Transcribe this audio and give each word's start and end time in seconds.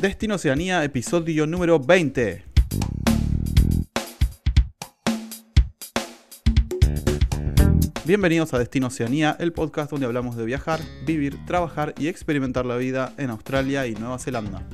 Destino 0.00 0.34
Oceanía, 0.34 0.84
episodio 0.84 1.46
número 1.46 1.80
20. 1.80 2.44
Bienvenidos 8.04 8.52
a 8.52 8.58
Destino 8.58 8.88
Oceanía, 8.88 9.34
el 9.40 9.54
podcast 9.54 9.90
donde 9.90 10.04
hablamos 10.04 10.36
de 10.36 10.44
viajar, 10.44 10.80
vivir, 11.06 11.42
trabajar 11.46 11.94
y 11.96 12.08
experimentar 12.08 12.66
la 12.66 12.76
vida 12.76 13.14
en 13.16 13.30
Australia 13.30 13.86
y 13.86 13.94
Nueva 13.94 14.18
Zelanda. 14.18 14.68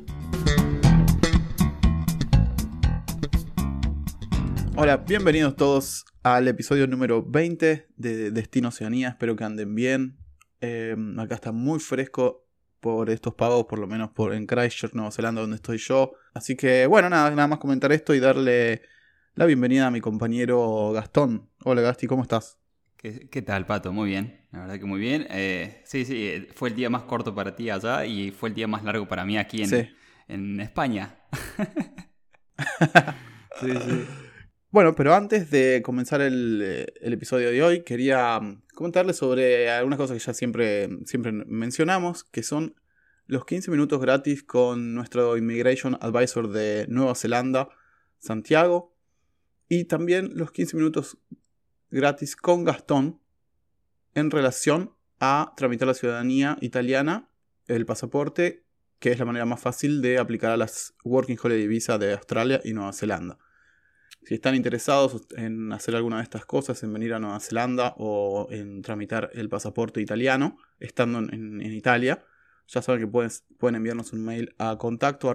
Hola, 4.75 4.97
bienvenidos 4.97 5.55
todos 5.55 6.05
al 6.25 6.49
episodio 6.49 6.89
número 6.89 7.23
20 7.23 7.87
de 7.97 8.31
Destino 8.33 8.71
Oceanía. 8.71 9.11
Espero 9.11 9.37
que 9.37 9.45
anden 9.45 9.73
bien. 9.73 10.19
Eh, 10.61 10.97
acá 11.17 11.37
está 11.37 11.53
muy 11.53 11.79
fresco 11.79 12.42
por 12.83 13.09
estos 13.11 13.35
pagos, 13.35 13.67
por 13.67 13.79
lo 13.79 13.87
menos 13.87 14.11
por 14.11 14.35
en 14.35 14.45
Christchurch, 14.45 14.93
Nueva 14.93 15.13
Zelanda, 15.13 15.41
donde 15.41 15.55
estoy 15.55 15.79
yo. 15.79 16.15
Así 16.35 16.57
que 16.57 16.89
bueno, 16.89 17.09
nada, 17.09 17.31
nada 17.31 17.47
más 17.47 17.61
comentar 17.61 17.93
esto 17.93 18.13
y 18.13 18.19
darle 18.19 18.83
la 19.37 19.47
bienvenida 19.47 19.87
a 19.87 19.91
mi 19.93 20.01
compañero 20.01 20.91
Gastón. 20.93 21.49
Hola 21.63 21.81
Gasti, 21.81 22.09
¿cómo 22.09 22.23
estás? 22.23 22.59
¿Qué, 22.97 23.43
tal, 23.43 23.67
Pato? 23.67 23.93
Muy 23.93 24.11
bien, 24.11 24.47
la 24.51 24.61
verdad 24.61 24.81
que 24.81 24.85
muy 24.85 24.99
bien. 24.99 25.29
Eh, 25.31 25.81
sí, 25.85 26.05
sí, 26.05 26.27
eh, 26.27 26.49
fue 26.55 26.71
el 26.71 26.75
día 26.75 26.91
más 26.91 27.05
corto 27.05 27.35
para 27.35 27.55
ti 27.55 27.71
allá 27.71 28.05
y 28.05 28.33
fue 28.33 28.49
el 28.49 28.55
día 28.57 28.67
más 28.67 28.83
largo 28.83 29.07
para 29.07 29.25
mí 29.25 29.39
aquí 29.39 29.63
en, 29.63 29.91
en 30.27 30.61
España. 30.61 31.21
sí, 33.61 33.71
sí. 33.71 34.07
Bueno, 34.73 34.95
pero 34.95 35.15
antes 35.15 35.51
de 35.51 35.83
comenzar 35.85 36.23
el, 36.23 36.63
eh, 36.65 36.87
el, 37.03 37.13
episodio 37.13 37.51
de 37.51 37.63
hoy, 37.63 37.83
quería 37.83 38.41
mm, 38.41 38.63
comentarles 38.75 39.19
sobre 39.19 39.71
algunas 39.71 39.99
cosas 39.99 40.17
que 40.17 40.25
ya 40.25 40.33
siempre, 40.33 40.89
siempre 41.05 41.31
mencionamos, 41.31 42.25
que 42.25 42.43
son 42.43 42.75
los 43.33 43.47
15 43.47 43.71
minutos 43.71 43.99
gratis 43.99 44.43
con 44.43 44.95
nuestro 44.95 45.39
Immigration 45.39 45.97
Advisor 46.03 46.51
de 46.51 46.85
Nueva 46.91 47.15
Zelanda, 47.15 47.71
Santiago, 48.19 48.95
y 49.71 49.87
también 49.87 50.33
los 50.35 50.53
15 50.53 50.77
minutos 50.77 51.17
gratis 51.91 52.37
con 52.37 52.63
Gastón 52.65 53.23
en 54.15 54.31
relación 54.31 54.95
a 55.19 55.55
tramitar 55.57 55.89
la 55.89 55.95
ciudadanía 55.95 56.59
italiana, 56.61 57.31
el 57.69 57.87
pasaporte, 57.87 58.67
que 58.99 59.13
es 59.13 59.19
la 59.19 59.25
manera 59.25 59.47
más 59.47 59.61
fácil 59.61 60.03
de 60.03 60.19
aplicar 60.19 60.51
a 60.51 60.59
las 60.59 60.95
Working 61.03 61.39
Holiday 61.43 61.67
Visa 61.67 61.97
de 61.97 62.13
Australia 62.13 62.61
y 62.63 62.75
Nueva 62.75 62.93
Zelanda. 62.93 63.39
Si 64.25 64.35
están 64.35 64.55
interesados 64.55 65.27
en 65.39 65.73
hacer 65.73 65.97
alguna 65.97 66.19
de 66.19 66.25
estas 66.25 66.45
cosas, 66.45 66.83
en 66.83 66.93
venir 66.93 67.15
a 67.15 67.19
Nueva 67.19 67.41
Zelanda 67.41 67.95
o 67.97 68.47
en 68.51 68.83
tramitar 68.83 69.31
el 69.33 69.49
pasaporte 69.49 70.03
italiano, 70.03 70.59
estando 70.81 71.19
en, 71.19 71.63
Italia, 71.63 72.23
ya 72.69 72.83
saben 72.83 73.01
que 73.01 73.07
pueden, 73.07 73.31
enviarnos 73.75 74.13
un 74.13 74.25
mail 74.25 74.55
a 74.59 74.77
contacto 74.79 75.29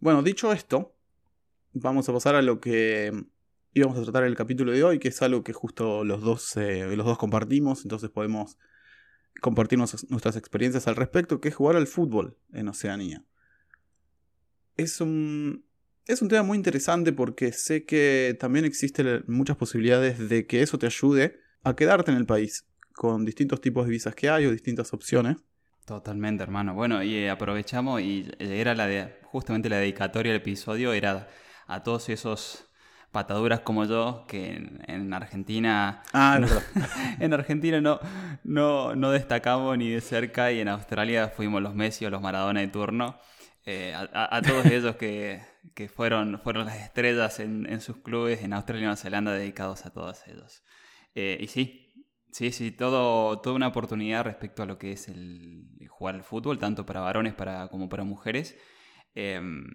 Bueno, 0.00 0.22
dicho 0.22 0.52
esto, 0.52 0.94
vamos 1.72 2.08
a 2.08 2.12
pasar 2.12 2.34
a 2.34 2.42
lo 2.42 2.60
que 2.60 3.12
íbamos 3.72 3.98
a 3.98 4.02
tratar 4.02 4.24
el 4.24 4.36
capítulo 4.36 4.72
de 4.72 4.82
hoy, 4.82 4.98
que 4.98 5.08
es 5.08 5.22
algo 5.22 5.44
que 5.44 5.52
justo 5.52 6.04
los 6.04 6.22
dos, 6.22 6.56
eh, 6.56 6.96
los 6.96 7.06
dos 7.06 7.18
compartimos, 7.18 7.82
entonces 7.84 8.10
podemos 8.10 8.58
compartir 9.40 9.78
nuestras 9.78 10.36
experiencias 10.36 10.88
al 10.88 10.96
respecto, 10.96 11.40
que 11.40 11.48
es 11.48 11.54
jugar 11.54 11.76
al 11.76 11.86
fútbol 11.86 12.36
en 12.52 12.68
Oceanía. 12.68 13.24
Es 14.76 15.00
un, 15.00 15.64
es 16.06 16.22
un 16.22 16.28
tema 16.28 16.42
muy 16.42 16.56
interesante 16.56 17.12
porque 17.12 17.52
sé 17.52 17.84
que 17.84 18.36
también 18.40 18.64
existen 18.64 19.24
muchas 19.26 19.56
posibilidades 19.56 20.28
de 20.28 20.46
que 20.46 20.62
eso 20.62 20.78
te 20.78 20.86
ayude 20.86 21.38
a 21.62 21.76
quedarte 21.76 22.10
en 22.10 22.16
el 22.16 22.26
país, 22.26 22.66
con 22.94 23.24
distintos 23.24 23.60
tipos 23.60 23.86
de 23.86 23.92
visas 23.92 24.14
que 24.14 24.28
hay 24.28 24.46
o 24.46 24.52
distintas 24.52 24.92
opciones. 24.92 25.36
Totalmente, 25.86 26.42
hermano. 26.42 26.74
Bueno, 26.74 27.02
y 27.02 27.14
eh, 27.16 27.30
aprovechamos 27.30 28.00
y 28.00 28.30
era 28.38 28.74
la 28.74 28.86
de, 28.86 29.18
justamente 29.24 29.68
la 29.68 29.78
dedicatoria 29.78 30.32
del 30.32 30.40
episodio, 30.40 30.92
era 30.92 31.28
a 31.66 31.82
todos 31.82 32.08
esos 32.08 32.70
pataduras 33.10 33.60
como 33.60 33.84
yo, 33.84 34.24
que 34.28 34.54
en, 34.86 35.12
Argentina. 35.12 36.02
Ah, 36.12 36.40
en 37.20 37.32
Argentina 37.32 37.80
no, 37.80 37.98
no, 38.44 38.94
no, 38.94 39.10
destacamos 39.10 39.76
ni 39.78 39.90
de 39.90 40.00
cerca 40.00 40.52
y 40.52 40.60
en 40.60 40.68
Australia 40.68 41.28
fuimos 41.28 41.62
los 41.62 41.74
Messi 41.74 42.04
o 42.04 42.10
los 42.10 42.22
Maradona 42.22 42.60
de 42.60 42.68
turno. 42.68 43.18
Eh, 43.66 43.94
a, 43.94 44.40
todos 44.42 44.66
ellos 44.66 44.96
que, 44.96 45.42
que, 45.74 45.88
fueron, 45.88 46.40
fueron 46.42 46.66
las 46.66 46.76
estrellas 46.76 47.40
en, 47.40 47.66
en, 47.70 47.80
sus 47.80 47.98
clubes 47.98 48.42
en 48.42 48.52
Australia 48.54 48.80
y 48.80 48.84
Nueva 48.84 48.96
Zelanda 48.96 49.32
dedicados 49.32 49.84
a 49.86 49.90
todos 49.90 50.26
ellos. 50.26 50.62
Eh, 51.14 51.38
y 51.40 51.48
sí, 51.48 51.89
sí, 52.32 52.52
sí, 52.52 52.70
todo, 52.72 53.40
toda 53.40 53.56
una 53.56 53.68
oportunidad 53.68 54.24
respecto 54.24 54.62
a 54.62 54.66
lo 54.66 54.78
que 54.78 54.92
es 54.92 55.08
el 55.08 55.66
jugar 55.88 56.14
al 56.14 56.24
fútbol, 56.24 56.58
tanto 56.58 56.86
para 56.86 57.00
varones 57.00 57.34
para, 57.34 57.68
como 57.68 57.88
para 57.88 58.04
mujeres. 58.04 58.56
Em, 59.14 59.66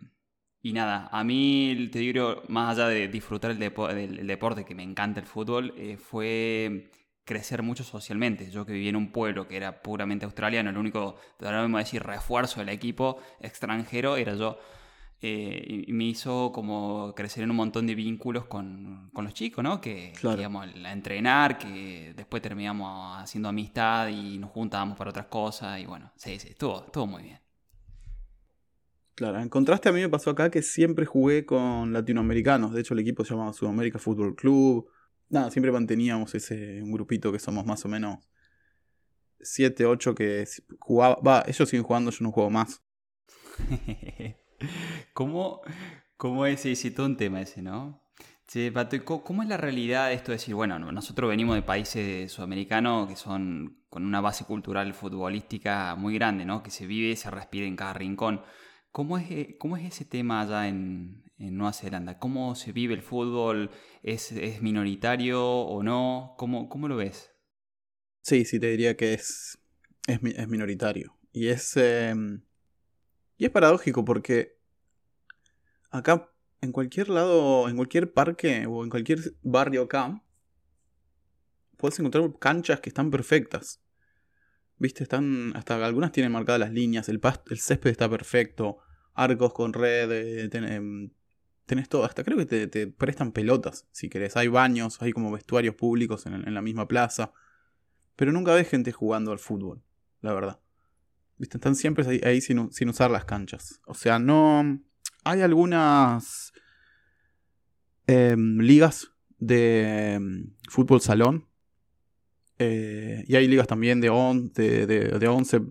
y 0.61 0.73
nada, 0.73 1.07
a 1.11 1.23
mí, 1.23 1.89
te 1.91 1.99
digo, 1.99 2.41
más 2.47 2.77
allá 2.77 2.87
de 2.89 3.07
disfrutar 3.07 3.51
el, 3.51 3.59
del, 3.59 4.27
deporte, 4.27 4.65
que 4.65 4.73
me 4.73 4.81
encanta 4.83 5.19
el 5.19 5.27
fútbol, 5.27 5.73
eh, 5.77 5.97
fue 5.97 6.89
crecer 7.23 7.61
mucho 7.61 7.83
socialmente. 7.83 8.49
Yo 8.49 8.65
que 8.65 8.73
viví 8.73 8.89
en 8.89 8.95
un 8.95 9.11
pueblo 9.11 9.47
que 9.47 9.57
era 9.57 9.83
puramente 9.83 10.25
australiano, 10.25 10.71
el 10.71 10.77
único, 10.77 11.17
ahora 11.41 11.61
mismo 11.61 11.77
decir, 11.77 12.01
refuerzo 12.01 12.61
del 12.61 12.69
equipo 12.69 13.21
extranjero 13.39 14.17
era 14.17 14.33
yo. 14.35 14.57
Eh, 15.21 15.85
y 15.87 15.93
me 15.93 16.03
hizo 16.03 16.51
como 16.51 17.13
crecer 17.15 17.43
en 17.43 17.49
un 17.49 17.55
montón 17.55 17.87
de 17.87 17.95
vínculos 17.95 18.45
con, 18.45 19.09
con 19.13 19.23
los 19.23 19.33
chicos, 19.33 19.63
¿no? 19.63 19.79
Que, 19.81 20.13
íbamos 20.21 20.67
a 20.67 20.91
entrenar, 20.91 21.57
que 21.57 22.13
después 22.15 22.43
terminamos 22.43 23.17
haciendo 23.17 23.49
amistad 23.49 24.09
y 24.09 24.37
nos 24.37 24.51
juntábamos 24.51 24.97
para 24.97 25.09
otras 25.09 25.27
cosas. 25.27 25.79
Y 25.79 25.85
bueno, 25.85 26.11
sí, 26.15 26.37
sí, 26.37 26.49
estuvo, 26.49 26.85
estuvo 26.85 27.07
muy 27.07 27.23
bien. 27.23 27.39
Claro, 29.15 29.39
en 29.39 29.47
contraste 29.47 29.87
a 29.87 29.93
mí 29.93 30.01
me 30.01 30.09
pasó 30.09 30.31
acá 30.31 30.51
que 30.51 30.61
siempre 30.61 31.05
jugué 31.05 31.45
con 31.45 31.93
latinoamericanos. 31.93 32.73
De 32.73 32.81
hecho, 32.81 32.93
el 32.93 32.99
equipo 32.99 33.23
se 33.23 33.31
llamaba 33.31 33.53
Sudamérica 33.53 33.97
Fútbol 33.97 34.35
Club. 34.35 34.89
Nada, 35.29 35.49
siempre 35.49 35.71
manteníamos 35.71 36.35
ese 36.35 36.83
un 36.83 36.91
grupito 36.91 37.31
que 37.31 37.39
somos 37.39 37.65
más 37.65 37.83
o 37.85 37.87
menos 37.87 38.19
7, 39.39 39.85
8 39.85 40.13
que 40.13 40.45
jugaba. 40.79 41.15
Va, 41.15 41.43
ellos 41.47 41.69
siguen 41.69 41.83
jugando, 41.83 42.11
yo 42.11 42.17
no 42.21 42.31
juego 42.31 42.49
más. 42.49 42.83
¿Cómo, 45.13 45.61
¿Cómo 46.17 46.45
es? 46.45 46.61
Sí, 46.61 46.91
todo 46.91 47.05
un 47.05 47.17
tema 47.17 47.41
ese, 47.41 47.61
¿no? 47.61 48.01
Sí, 48.47 48.69
Pato, 48.69 49.03
¿cómo 49.03 49.41
es 49.41 49.49
la 49.49 49.57
realidad 49.57 50.09
de 50.09 50.13
esto 50.13 50.31
de 50.31 50.37
decir, 50.37 50.53
bueno, 50.53 50.77
nosotros 50.79 51.29
venimos 51.29 51.55
de 51.55 51.63
países 51.63 52.31
sudamericanos 52.31 53.09
que 53.09 53.15
son 53.15 53.79
con 53.89 54.05
una 54.05 54.21
base 54.21 54.45
cultural 54.45 54.93
futbolística 54.93 55.95
muy 55.95 56.13
grande, 56.13 56.45
¿no? 56.45 56.61
Que 56.61 56.69
se 56.69 56.85
vive, 56.85 57.15
se 57.15 57.31
respira 57.31 57.65
en 57.65 57.75
cada 57.75 57.93
rincón. 57.93 58.41
¿Cómo 58.91 59.17
es, 59.17 59.29
eh, 59.31 59.57
cómo 59.59 59.77
es 59.77 59.85
ese 59.85 60.05
tema 60.05 60.41
allá 60.41 60.67
en, 60.67 61.23
Nueva 61.37 61.73
Zelanda? 61.73 62.17
¿Cómo 62.17 62.55
se 62.55 62.71
vive 62.71 62.93
el 62.93 63.01
fútbol? 63.01 63.71
¿Es, 64.03 64.31
minoritario 64.61 65.43
o 65.43 65.83
no? 65.83 66.35
¿Cómo, 66.37 66.69
¿Cómo, 66.69 66.87
lo 66.87 66.95
ves? 66.95 67.31
Sí, 68.21 68.45
sí, 68.45 68.59
te 68.59 68.67
diría 68.71 68.95
que 68.95 69.13
es, 69.13 69.57
es, 70.07 70.47
minoritario. 70.47 71.17
Y 71.33 71.47
es, 71.47 71.75
em, 71.75 72.41
y 73.37 73.45
es 73.45 73.51
paradójico 73.51 74.05
porque 74.05 74.57
acá, 75.91 76.31
en 76.61 76.71
cualquier 76.71 77.09
lado, 77.09 77.69
en 77.69 77.75
cualquier 77.75 78.13
parque 78.13 78.65
o 78.67 78.83
en 78.83 78.89
cualquier 78.89 79.19
barrio 79.41 79.83
acá, 79.83 80.21
puedes 81.77 81.99
encontrar 81.99 82.29
canchas 82.39 82.79
que 82.79 82.89
están 82.89 83.11
perfectas. 83.11 83.81
Viste, 84.77 85.03
están. 85.03 85.55
Hasta 85.55 85.83
algunas 85.85 86.11
tienen 86.11 86.31
marcadas 86.31 86.59
las 86.59 86.71
líneas, 86.71 87.07
el, 87.09 87.21
el 87.49 87.59
césped 87.59 87.91
está 87.91 88.09
perfecto, 88.09 88.79
arcos 89.13 89.53
con 89.53 89.73
red, 89.73 90.11
eh, 90.11 90.49
em, 90.51 91.11
tenés 91.65 91.89
todo. 91.89 92.03
Hasta 92.03 92.23
creo 92.23 92.37
que 92.37 92.45
te, 92.45 92.87
prestan 92.87 93.31
pelotas, 93.31 93.87
si 93.91 94.09
querés. 94.09 94.35
Hay 94.37 94.47
baños, 94.47 95.01
hay 95.01 95.13
como 95.13 95.31
vestuarios 95.31 95.75
públicos 95.75 96.25
en, 96.25 96.53
la 96.53 96.61
misma 96.61 96.87
plaza. 96.87 97.31
Pero 98.15 98.31
nunca 98.31 98.53
ves 98.53 98.69
gente 98.69 98.91
jugando 98.91 99.31
al 99.31 99.39
fútbol, 99.39 99.81
la 100.21 100.33
verdad. 100.33 100.59
¿Viste? 101.37 101.57
Están 101.57 101.75
siempre 101.75 102.21
ahí, 102.23 102.41
sin, 102.41 102.59
usar 102.89 103.11
las 103.11 103.25
canchas. 103.25 103.81
O 103.85 103.93
sea, 103.93 104.19
no. 104.19 104.79
Hay 105.23 105.41
algunas 105.41 106.53
em, 108.07 108.59
ligas 108.59 109.11
de 109.39 110.13
em, 110.13 110.53
fútbol 110.69 111.01
salón 111.01 111.47
eh, 112.57 113.25
y 113.27 113.35
hay 113.35 113.47
ligas 113.47 113.67
también 113.67 113.99
de, 113.99 114.09
on, 114.09 114.51
de, 114.53 114.87
de, 114.87 115.27
11 115.27 115.61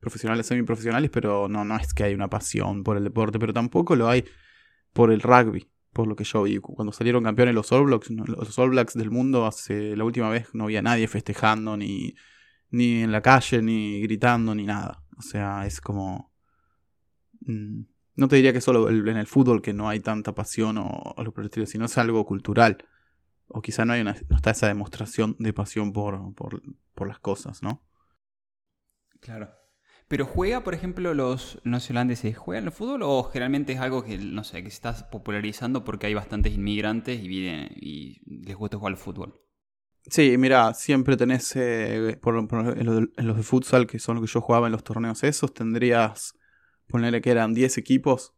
profesionales, 0.00 0.46
semiprofesionales, 0.46 1.10
pero 1.10 1.48
no, 1.48 1.64
no 1.64 1.76
es 1.76 1.94
que 1.94 2.04
hay 2.04 2.14
una 2.14 2.28
pasión 2.28 2.84
por 2.84 2.96
el 2.96 3.04
deporte, 3.04 3.38
pero 3.38 3.54
tampoco 3.54 3.96
lo 3.96 4.08
hay 4.08 4.24
por 4.92 5.10
el 5.10 5.22
rugby, 5.22 5.66
por 5.92 6.06
lo 6.06 6.16
que 6.16 6.24
yo 6.24 6.42
vi. 6.42 6.58
Cuando 6.58 6.92
salieron 6.92 7.24
campeones 7.24 7.54
los 7.54 7.72
All 7.72 7.84
Blacks, 7.86 8.10
los 8.10 8.58
All 8.58 8.70
Blacks 8.70 8.94
del 8.94 9.10
mundo, 9.10 9.46
hace 9.46 9.96
la 9.96 10.04
última 10.04 10.28
vez 10.28 10.48
no 10.54 10.64
había 10.64 10.82
nadie 10.82 11.08
festejando, 11.08 11.76
ni, 11.76 12.14
ni 12.70 13.02
en 13.02 13.12
la 13.12 13.22
calle, 13.22 13.62
ni 13.62 14.02
gritando, 14.02 14.54
ni 14.54 14.64
nada. 14.64 15.02
O 15.16 15.22
sea, 15.22 15.66
es 15.66 15.80
como... 15.80 16.32
Mm, 17.40 17.82
no 18.16 18.28
te 18.28 18.36
diría 18.36 18.52
que 18.52 18.60
solo 18.60 18.88
en 18.88 19.16
el 19.16 19.26
fútbol 19.26 19.60
que 19.60 19.72
no 19.72 19.88
hay 19.88 20.00
tanta 20.00 20.34
pasión 20.34 20.78
o, 20.78 21.14
lo 21.16 21.32
por 21.32 21.42
el 21.42 21.46
estilo, 21.46 21.66
sino 21.66 21.86
es 21.86 21.98
algo 21.98 22.24
cultural 22.24 22.78
o 23.48 23.60
quizá 23.60 23.84
no, 23.84 23.92
hay 23.92 24.00
una, 24.00 24.16
no 24.28 24.36
está 24.36 24.50
esa 24.50 24.68
demostración 24.68 25.36
de 25.38 25.52
pasión 25.52 25.92
por, 25.92 26.34
por, 26.34 27.08
las 27.08 27.18
cosas, 27.18 27.62
¿no? 27.62 27.84
Claro. 29.20 29.50
Pero 30.08 30.26
juega, 30.26 30.62
por 30.62 30.74
ejemplo, 30.74 31.12
los 31.12 31.60
neozelandeses, 31.64 32.36
¿juegan 32.36 32.64
el 32.64 32.72
fútbol 32.72 33.02
o 33.02 33.24
generalmente 33.24 33.72
es 33.72 33.80
algo 33.80 34.04
que, 34.04 34.18
no 34.18 34.44
sé, 34.44 34.62
que 34.62 34.70
se 34.70 34.76
está 34.76 35.10
popularizando 35.10 35.84
porque 35.84 36.06
hay 36.06 36.14
bastantes 36.14 36.54
inmigrantes 36.54 37.20
y 37.22 38.20
les 38.24 38.56
gusta 38.56 38.76
jugar 38.76 38.92
al 38.92 38.98
fútbol? 38.98 39.43
Sí, 40.10 40.36
mira, 40.36 40.74
siempre 40.74 41.16
tenés, 41.16 41.56
eh, 41.56 42.18
por, 42.20 42.36
en, 42.36 43.08
los 43.26 43.36
de 43.36 43.42
futsal, 43.42 43.86
que 43.86 43.98
son 43.98 44.16
los 44.16 44.24
que 44.24 44.32
yo 44.32 44.40
jugaba 44.42 44.66
en 44.66 44.72
los 44.72 44.84
torneos 44.84 45.24
esos, 45.24 45.54
tendrías, 45.54 46.34
ponerle 46.86 47.22
que 47.22 47.30
eran 47.30 47.54
10 47.54 47.78
equipos 47.78 48.34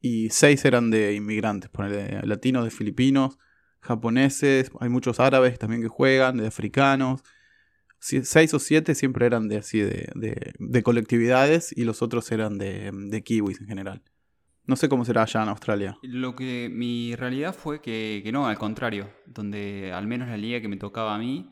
y 0.00 0.30
6 0.30 0.64
eran 0.64 0.90
de 0.90 1.14
inmigrantes, 1.14 1.70
ponerle 1.70 2.20
latinos, 2.24 2.64
de 2.64 2.70
filipinos, 2.70 3.38
japoneses, 3.80 4.70
hay 4.80 4.88
muchos 4.88 5.18
árabes 5.18 5.58
también 5.58 5.82
que 5.82 5.88
juegan, 5.88 6.36
de 6.36 6.46
africanos. 6.46 7.22
6 8.00 8.54
o 8.54 8.60
7 8.60 8.94
siempre 8.94 9.26
eran 9.26 9.48
de 9.48 9.56
así, 9.56 9.80
de, 9.80 10.08
de, 10.14 10.52
de 10.56 10.82
colectividades 10.84 11.76
y 11.76 11.82
los 11.84 12.00
otros 12.00 12.30
eran 12.30 12.58
de, 12.58 12.92
de 12.92 13.22
kiwis 13.24 13.60
en 13.60 13.66
general. 13.66 14.02
No 14.68 14.76
sé 14.76 14.90
cómo 14.90 15.02
será 15.06 15.22
allá 15.22 15.42
en 15.42 15.48
Australia. 15.48 15.98
Lo 16.02 16.36
que 16.36 16.68
mi 16.70 17.16
realidad 17.16 17.54
fue 17.54 17.80
que, 17.80 18.28
no, 18.30 18.46
al 18.46 18.58
contrario, 18.58 19.08
donde 19.24 19.92
al 19.94 20.06
menos 20.06 20.28
la 20.28 20.36
liga 20.36 20.60
que 20.60 20.68
me 20.68 20.76
tocaba 20.76 21.14
a 21.14 21.18
mí 21.18 21.50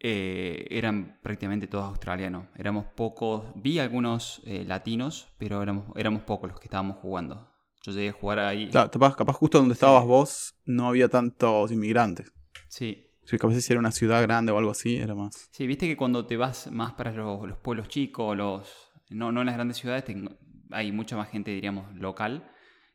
eh, 0.00 0.66
eran 0.68 1.20
prácticamente 1.22 1.68
todos 1.68 1.84
australianos. 1.84 2.46
Éramos 2.56 2.86
pocos, 2.86 3.44
vi 3.54 3.78
algunos 3.78 4.42
eh, 4.46 4.64
latinos, 4.66 5.28
pero 5.38 5.62
éramos, 5.62 5.96
éramos 5.96 6.22
pocos 6.22 6.50
los 6.50 6.58
que 6.58 6.66
estábamos 6.66 6.96
jugando. 6.96 7.48
Yo 7.84 7.92
llegué 7.92 8.08
a 8.08 8.14
jugar 8.14 8.40
ahí. 8.40 8.68
Claro, 8.68 8.90
capaz, 8.90 9.32
justo 9.34 9.58
donde 9.58 9.74
estabas 9.74 10.04
vos 10.04 10.56
no 10.64 10.88
había 10.88 11.08
tantos 11.08 11.70
inmigrantes. 11.70 12.32
Sí. 12.66 13.06
Si 13.26 13.38
capaz 13.38 13.60
si 13.60 13.72
era 13.72 13.78
una 13.78 13.92
ciudad 13.92 14.20
grande 14.22 14.50
o 14.50 14.58
algo 14.58 14.72
así, 14.72 14.96
era 14.96 15.14
más. 15.14 15.48
Sí, 15.52 15.68
viste 15.68 15.86
que 15.86 15.96
cuando 15.96 16.26
te 16.26 16.36
vas 16.36 16.68
más 16.72 16.94
para 16.94 17.12
los, 17.12 17.58
pueblos 17.58 17.86
chicos, 17.86 18.36
los 18.36 18.90
no, 19.08 19.30
no 19.30 19.40
en 19.40 19.46
las 19.46 19.54
grandes 19.54 19.76
ciudades, 19.76 20.04
te, 20.04 20.16
hay 20.72 20.92
mucha 20.92 21.16
más 21.16 21.28
gente, 21.30 21.50
diríamos, 21.50 21.94
local 21.96 22.50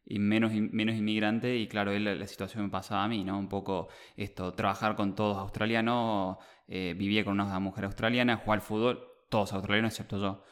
y 0.06 0.20
menos, 0.20 0.52
menos 0.54 0.96
inmigrante 0.96 1.58
y 1.58 1.68
claro, 1.68 1.98
la, 1.98 2.28
situación 2.28 2.64
me 2.64 2.70
pasaba 2.70 3.04
a 3.04 3.08
mí, 3.08 3.24
¿no? 3.24 3.40
Un 3.40 3.50
poco 3.50 3.88
esto, 4.16 4.54
trabajar 4.54 4.96
con 4.96 5.16
todos 5.16 5.38
australianos, 5.38 6.38
eh, 6.68 6.94
vivía 6.98 7.26
con 7.26 7.40
una 7.40 7.60
mujer 7.60 7.86
australiana, 7.86 8.38
jugar 8.38 8.60
al 8.60 8.66
fútbol, 8.66 9.08
todos 9.30 9.54
australianos 9.54 9.94
excepto 9.94 10.20
yo. 10.20 10.44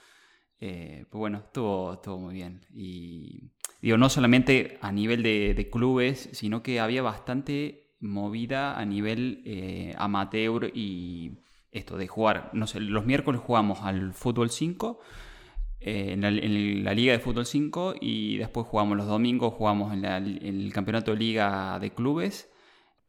Eh, 0.60 1.06
pues 1.10 1.20
bueno, 1.20 1.40
estuvo, 1.40 1.94
estuvo 1.94 2.18
muy 2.18 2.34
bien. 2.34 2.66
Y 2.74 3.52
digo, 3.82 3.98
no 3.98 4.10
solamente 4.10 4.78
a 4.82 4.92
nivel 4.92 5.22
de, 5.22 5.70
clubes, 5.72 6.30
sino 6.32 6.64
que 6.64 6.80
había 6.80 7.02
bastante 7.02 7.96
movida 8.00 8.78
a 8.78 8.86
nivel 8.86 9.44
eh, 9.46 9.94
amateur 9.98 10.72
y 10.74 11.40
esto 11.72 11.98
de 11.98 12.08
jugar. 12.08 12.50
No 12.54 12.66
sé, 12.66 12.80
los 12.80 13.06
miércoles 13.06 13.42
jugamos 13.42 13.82
al 13.82 14.14
fútbol 14.14 14.50
5 14.50 15.00
eh, 15.86 16.14
en, 16.14 16.84
la, 16.84 16.94
Liga 16.94 17.12
de 17.12 17.20
Fútbol 17.20 17.46
5 17.46 17.96
y 18.00 18.38
después 18.38 18.66
jugamos 18.68 18.96
los 18.96 19.06
domingos, 19.06 19.54
jugamos 19.54 19.94
en, 19.94 20.06
el 20.06 20.72
Campeonato 20.72 21.12
de 21.12 21.18
Liga 21.18 21.78
de 21.80 21.92
Clubes. 21.94 22.50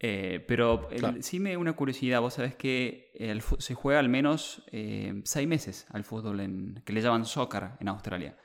Eh, 0.00 0.44
pero 0.48 0.88
sí 1.20 1.38
me 1.38 1.56
una 1.56 1.74
curiosidad, 1.74 2.20
vos 2.20 2.34
sabés 2.34 2.56
que 2.56 3.12
se 3.58 3.74
juega 3.74 4.00
al 4.00 4.08
menos 4.08 4.64
eh, 4.72 5.22
seis 5.24 5.46
meses 5.46 5.86
al 5.90 6.02
fútbol, 6.02 6.40
en, 6.40 6.82
que 6.84 6.92
le 6.92 7.00
llaman 7.00 7.24
soccer 7.24 7.70
en 7.78 7.88
Australia. 7.88 8.36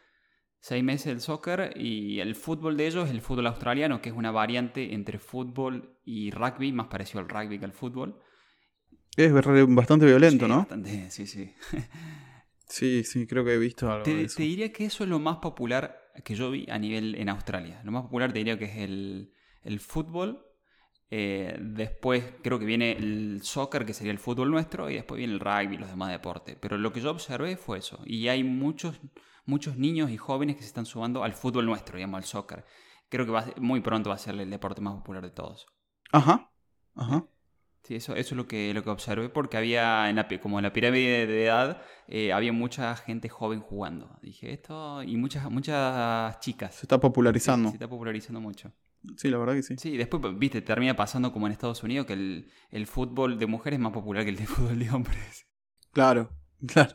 Seis 0.60 0.84
meses 0.84 1.08
el 1.08 1.22
soccer 1.22 1.74
y 1.76 2.20
el 2.20 2.36
fútbol 2.36 2.78
de 2.78 2.86
ellos 2.86 3.06
es 3.06 3.12
el 3.12 3.22
fútbol 3.22 3.48
australiano, 3.48 4.00
que 4.00 4.10
es 4.10 4.16
una 4.16 4.30
variante 4.30 4.94
entre 4.94 5.18
fútbol 5.18 5.98
y 6.06 6.30
rugby, 6.30 6.72
más 6.72 6.88
parecido 6.88 7.22
al 7.22 7.30
rugby 7.30 7.58
que 7.58 7.66
al 7.66 7.74
fútbol. 7.74 8.22
Es 9.18 9.34
bastante 9.34 10.06
violento, 10.06 10.48
¿no? 10.48 10.60
Bastante, 10.60 11.10
sí, 11.10 11.26
sí. 11.26 11.52
Sí, 12.70 13.04
sí, 13.04 13.26
creo 13.26 13.44
que 13.44 13.56
he 13.56 13.58
visto 13.58 13.92
algo. 13.92 14.04
Te, 14.04 14.16
de 14.16 14.24
eso. 14.24 14.38
te 14.38 14.44
diría 14.44 14.72
que 14.72 14.86
eso 14.86 15.04
es 15.04 15.10
lo 15.10 15.20
más 15.20 15.38
popular 15.38 16.12
que 16.24 16.36
yo 16.36 16.52
vi 16.52 16.68
a 16.70 16.78
nivel 16.78 17.16
en 17.16 17.30
Australia. 17.30 17.82
Lo 17.84 17.92
más 17.92 18.04
popular 18.04 18.32
te 18.32 18.40
diría 18.40 18.58
que 18.58 18.66
es 18.66 18.78
el, 18.78 19.34
el 19.64 19.80
fútbol. 19.80 20.46
Eh, 21.12 21.58
después 21.60 22.24
creo 22.44 22.60
que 22.60 22.66
viene 22.66 22.92
el 22.92 23.42
soccer, 23.42 23.86
que 23.86 23.94
sería 23.94 24.12
el 24.12 24.20
fútbol 24.20 24.52
nuestro, 24.52 24.90
y 24.90 24.94
después 24.94 25.18
viene 25.18 25.34
el 25.34 25.40
rugby 25.40 25.76
y 25.76 25.78
los 25.80 25.90
demás 25.90 26.12
deportes. 26.12 26.56
Pero 26.60 26.78
lo 26.78 26.94
que 26.94 27.02
yo 27.02 27.10
observé 27.10 27.58
fue 27.58 27.80
eso. 27.80 28.00
Y 28.06 28.28
hay 28.28 28.44
muchos, 28.44 29.00
muchos 29.46 29.78
niños 29.78 30.12
y 30.12 30.18
jóvenes 30.18 30.56
que 30.56 30.62
se 30.62 30.68
están 30.68 30.86
sumando 30.86 31.24
al 31.24 31.34
fútbol 31.34 31.66
nuestro, 31.66 31.98
digamos, 31.98 32.20
al 32.20 32.26
soccer. 32.26 32.66
Creo 33.10 33.26
que 33.26 33.32
va, 33.32 33.46
muy 33.58 33.82
pronto 33.82 34.10
va 34.10 34.16
a 34.16 34.20
ser 34.20 34.40
el 34.40 34.50
deporte 34.50 34.82
más 34.82 34.94
popular 34.94 35.24
de 35.24 35.32
todos. 35.32 35.66
Ajá, 36.12 36.52
ajá. 36.96 37.26
Sí, 37.90 37.96
eso, 37.96 38.14
eso 38.14 38.36
es 38.36 38.38
lo 38.38 38.48
que, 38.48 38.72
lo 38.76 38.84
que 38.84 38.92
observé 38.92 39.30
porque 39.30 39.58
había, 39.58 40.12
en 40.12 40.18
la, 40.18 40.28
como 40.40 40.60
en 40.60 40.64
la 40.64 40.72
pirámide 40.72 41.26
de 41.26 41.46
edad, 41.46 41.82
eh, 42.08 42.32
había 42.32 42.54
mucha 42.54 42.96
gente 42.96 43.30
joven 43.30 43.62
jugando. 43.62 44.20
Dije 44.22 44.54
esto 44.54 45.02
y 45.02 45.18
muchas, 45.18 45.50
muchas 45.50 46.40
chicas. 46.40 46.76
Se 46.76 46.84
está 46.84 47.00
popularizando. 47.00 47.70
se 47.70 47.78
está 47.78 47.88
popularizando 47.88 48.40
mucho. 48.42 48.72
Sí, 49.18 49.32
la 49.32 49.40
verdad 49.40 49.56
que 49.56 49.64
sí. 49.64 49.76
Sí, 49.80 49.98
después, 49.98 50.22
viste, 50.38 50.62
termina 50.62 50.96
pasando 50.96 51.34
como 51.34 51.48
en 51.48 51.54
Estados 51.54 51.82
Unidos 51.82 52.06
que 52.06 52.14
el, 52.14 52.52
el 52.70 52.86
fútbol 52.86 53.40
de 53.40 53.48
mujeres 53.48 53.80
es 53.80 53.82
más 53.82 53.92
popular 53.92 54.24
que 54.24 54.30
el 54.30 54.36
de 54.36 54.46
fútbol 54.46 54.78
de 54.78 54.92
hombres. 54.92 55.48
Claro, 55.92 56.30
claro. 56.68 56.94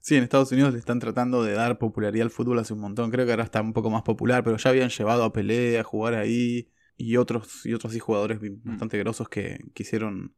Sí, 0.00 0.16
en 0.16 0.24
Estados 0.24 0.50
Unidos 0.50 0.72
le 0.72 0.80
están 0.80 0.98
tratando 0.98 1.44
de 1.44 1.52
dar 1.52 1.78
popularidad 1.78 2.24
al 2.24 2.30
fútbol 2.32 2.58
hace 2.58 2.72
un 2.72 2.80
montón. 2.80 3.12
Creo 3.12 3.26
que 3.26 3.30
ahora 3.30 3.44
está 3.44 3.62
un 3.62 3.74
poco 3.74 3.90
más 3.90 4.02
popular, 4.02 4.42
pero 4.42 4.56
ya 4.56 4.70
habían 4.70 4.88
llevado 4.88 5.22
a 5.22 5.32
Pelé 5.32 5.78
a 5.78 5.84
jugar 5.84 6.14
ahí 6.14 6.72
y 6.96 7.16
otros 7.16 7.64
y 7.66 7.74
otros 7.74 7.92
sí 7.92 7.98
jugadores 7.98 8.40
mm. 8.40 8.68
bastante 8.68 8.98
grosos 8.98 9.28
que 9.28 9.58
quisieron 9.74 10.34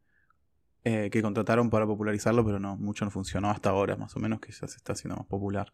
eh, 0.84 1.08
que 1.10 1.22
contrataron 1.22 1.70
para 1.70 1.86
popularizarlo, 1.86 2.44
pero 2.44 2.58
no, 2.58 2.76
mucho 2.76 3.04
no 3.04 3.10
funcionó 3.10 3.50
hasta 3.50 3.70
ahora, 3.70 3.96
más 3.96 4.14
o 4.16 4.20
menos 4.20 4.40
que 4.40 4.52
ya 4.52 4.66
se 4.68 4.76
está 4.76 4.92
haciendo 4.92 5.16
más 5.16 5.26
popular. 5.26 5.72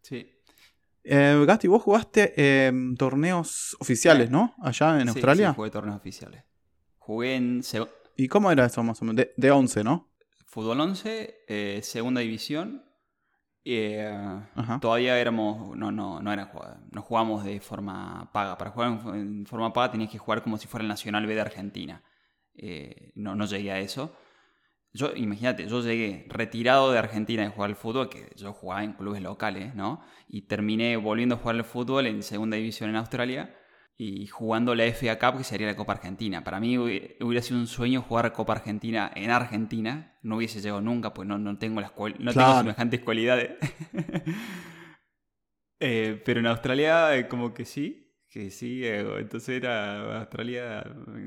Sí. 0.00 0.32
Eh, 1.04 1.44
Gasti, 1.46 1.68
vos 1.68 1.82
jugaste 1.82 2.72
torneos 2.98 3.76
oficiales, 3.80 4.30
¿no? 4.30 4.54
Allá 4.60 5.00
en 5.00 5.08
Australia. 5.08 5.50
Sí, 5.50 5.56
jugué 5.56 5.70
torneos 5.70 5.96
oficiales. 5.96 6.42
Jugué 6.98 7.36
en. 7.36 7.62
¿Y 8.16 8.28
cómo 8.28 8.50
era 8.50 8.64
eso 8.64 8.82
más 8.82 9.00
o 9.02 9.04
menos? 9.04 9.16
De, 9.16 9.32
de 9.36 9.50
11, 9.50 9.84
¿no? 9.84 10.10
Fútbol 10.46 10.80
11, 10.80 11.44
eh, 11.48 11.80
segunda 11.82 12.22
división. 12.22 12.82
Eh, 13.68 14.08
todavía 14.80 15.18
éramos. 15.18 15.76
No, 15.76 15.90
no, 15.90 16.22
no 16.22 16.32
era 16.32 16.50
No 16.92 17.02
jugamos 17.02 17.44
de 17.44 17.60
forma 17.60 18.30
paga. 18.32 18.56
Para 18.56 18.70
jugar 18.70 19.00
en, 19.14 19.44
forma 19.46 19.72
paga 19.72 19.92
tenías 19.92 20.10
que 20.10 20.18
jugar 20.18 20.42
como 20.42 20.56
si 20.56 20.68
fuera 20.68 20.82
el 20.82 20.88
Nacional 20.88 21.26
B 21.26 21.34
de 21.34 21.40
Argentina. 21.40 22.02
no, 23.14 23.34
no 23.34 23.44
llegué 23.46 23.72
a 23.72 23.80
eso. 23.80 24.16
Yo, 24.92 25.14
imagínate, 25.14 25.68
yo 25.68 25.82
llegué 25.82 26.26
retirado 26.28 26.90
de 26.90 26.98
Argentina 26.98 27.42
de 27.42 27.50
jugar 27.50 27.70
al 27.70 27.76
fútbol, 27.76 28.08
que 28.08 28.32
yo 28.36 28.52
jugaba 28.54 28.82
en 28.82 28.94
clubes 28.94 29.20
locales, 29.20 29.74
¿no? 29.74 30.00
Y 30.28 30.42
terminé 30.42 30.96
volviendo 30.96 31.34
a 31.34 31.38
jugar 31.38 31.56
al 31.56 31.64
fútbol 31.64 32.06
en 32.06 32.22
segunda 32.22 32.56
división 32.56 32.90
en 32.90 32.96
Australia 32.96 33.54
y 33.98 34.26
jugando 34.26 34.74
la 34.74 34.84
FA 34.84 35.18
Cup, 35.18 35.38
que 35.38 35.44
sería 35.44 35.66
la 35.66 35.76
Copa 35.76 35.94
Argentina. 35.94 36.44
Para 36.44 36.60
mí 36.60 36.76
hubiera 36.76 37.42
sido 37.42 37.58
un 37.58 37.66
sueño 37.66 38.02
jugar 38.02 38.32
Copa 38.32 38.52
Argentina 38.54 39.10
en 39.14 39.30
Argentina. 39.30 40.18
No 40.22 40.36
hubiese 40.36 40.60
llegado 40.60 40.82
nunca, 40.82 41.14
pues 41.14 41.26
no, 41.26 41.38
no 41.38 41.58
tengo, 41.58 41.80
las 41.80 41.92
no 42.18 42.32
tengo 42.32 42.58
semejantes 42.58 43.00
cualidades. 43.00 43.52
Eh, 45.78 46.22
pero 46.24 46.40
en 46.40 46.46
Australia, 46.46 47.14
eh, 47.14 47.28
como 47.28 47.52
que 47.52 47.66
sí, 47.66 48.16
que 48.30 48.48
sí. 48.48 48.82
Eh, 48.82 49.00
entonces 49.18 49.50
era 49.50 50.20
Australia 50.20 50.82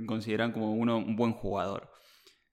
consideran 0.07 0.51
como 0.51 0.73
uno 0.73 0.97
un 0.97 1.15
buen 1.15 1.33
jugador 1.33 1.91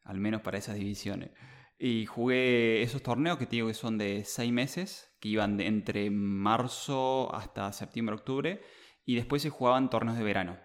al 0.07 0.19
menos 0.19 0.41
para 0.41 0.59
esas 0.59 0.77
divisiones. 0.77 1.31
Y 1.79 2.07
jugué 2.07 2.83
esos 2.83 3.03
torneos 3.03 3.39
que 3.39 3.47
te 3.47 3.57
digo 3.57 3.69
que 3.69 3.75
son 3.75 3.99
de 3.99 4.25
seis 4.25 4.53
meses, 4.53 5.11
que 5.21 5.29
iban 5.29 5.57
de 5.57 5.67
entre 5.67 6.11
marzo 6.11 7.35
hasta 7.35 7.73
septiembre, 7.73 8.15
octubre, 8.15 8.63
y 9.07 9.15
después 9.15 9.41
se 9.41 9.49
jugaban 9.49 9.89
torneos 9.89 10.19
de 10.19 10.25
verano, 10.25 10.59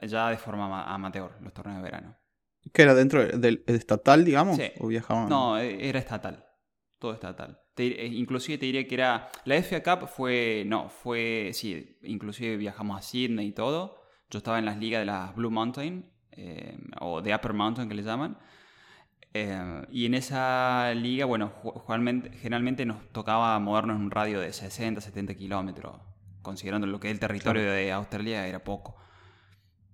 ya 0.00 0.30
de 0.30 0.38
forma 0.38 0.84
amateur, 0.84 1.32
los 1.42 1.52
torneos 1.52 1.78
de 1.78 1.82
verano. 1.82 2.16
¿Qué 2.72 2.82
era 2.82 2.94
dentro 2.94 3.26
del 3.26 3.62
estatal, 3.66 4.24
digamos? 4.24 4.56
Sí. 4.56 4.70
¿O 4.78 4.86
viajaban? 4.86 5.28
No, 5.28 5.58
e, 5.58 5.88
era 5.88 5.98
estatal, 5.98 6.46
todo 6.98 7.12
estatal. 7.12 7.60
Eh, 7.76 8.10
inclusive 8.12 8.56
te 8.56 8.66
diría 8.66 8.86
que 8.88 8.94
era, 8.94 9.28
la 9.44 9.62
FA 9.62 9.82
Cup 9.82 10.08
fue, 10.08 10.64
no, 10.66 10.88
fue, 10.88 11.50
sí, 11.52 11.98
inclusive 12.02 12.56
viajamos 12.56 12.98
a 12.98 13.02
Sydney 13.02 13.48
y 13.48 13.52
todo. 13.52 14.00
Yo 14.30 14.38
estaba 14.38 14.58
en 14.58 14.64
las 14.64 14.78
ligas 14.78 15.00
de 15.00 15.06
las 15.06 15.34
Blue 15.34 15.50
Mountain, 15.50 16.10
eh, 16.32 16.78
o 17.00 17.20
de 17.20 17.34
Upper 17.34 17.52
Mountain 17.52 17.88
que 17.88 17.94
le 17.94 18.02
llaman, 18.02 18.38
eh, 19.34 19.86
y 19.90 20.06
en 20.06 20.14
esa 20.14 20.92
liga, 20.94 21.26
bueno, 21.26 21.52
generalmente 22.40 22.86
nos 22.86 23.08
tocaba 23.12 23.58
movernos 23.58 23.96
en 23.96 24.02
un 24.02 24.10
radio 24.10 24.40
de 24.40 24.52
60, 24.52 25.00
70 25.00 25.34
kilómetros, 25.34 26.00
considerando 26.48 26.86
lo 26.86 26.98
que 26.98 27.08
es 27.08 27.12
el 27.12 27.20
territorio 27.20 27.70
de 27.70 27.92
Australia 27.92 28.46
era 28.46 28.64
poco. 28.64 28.96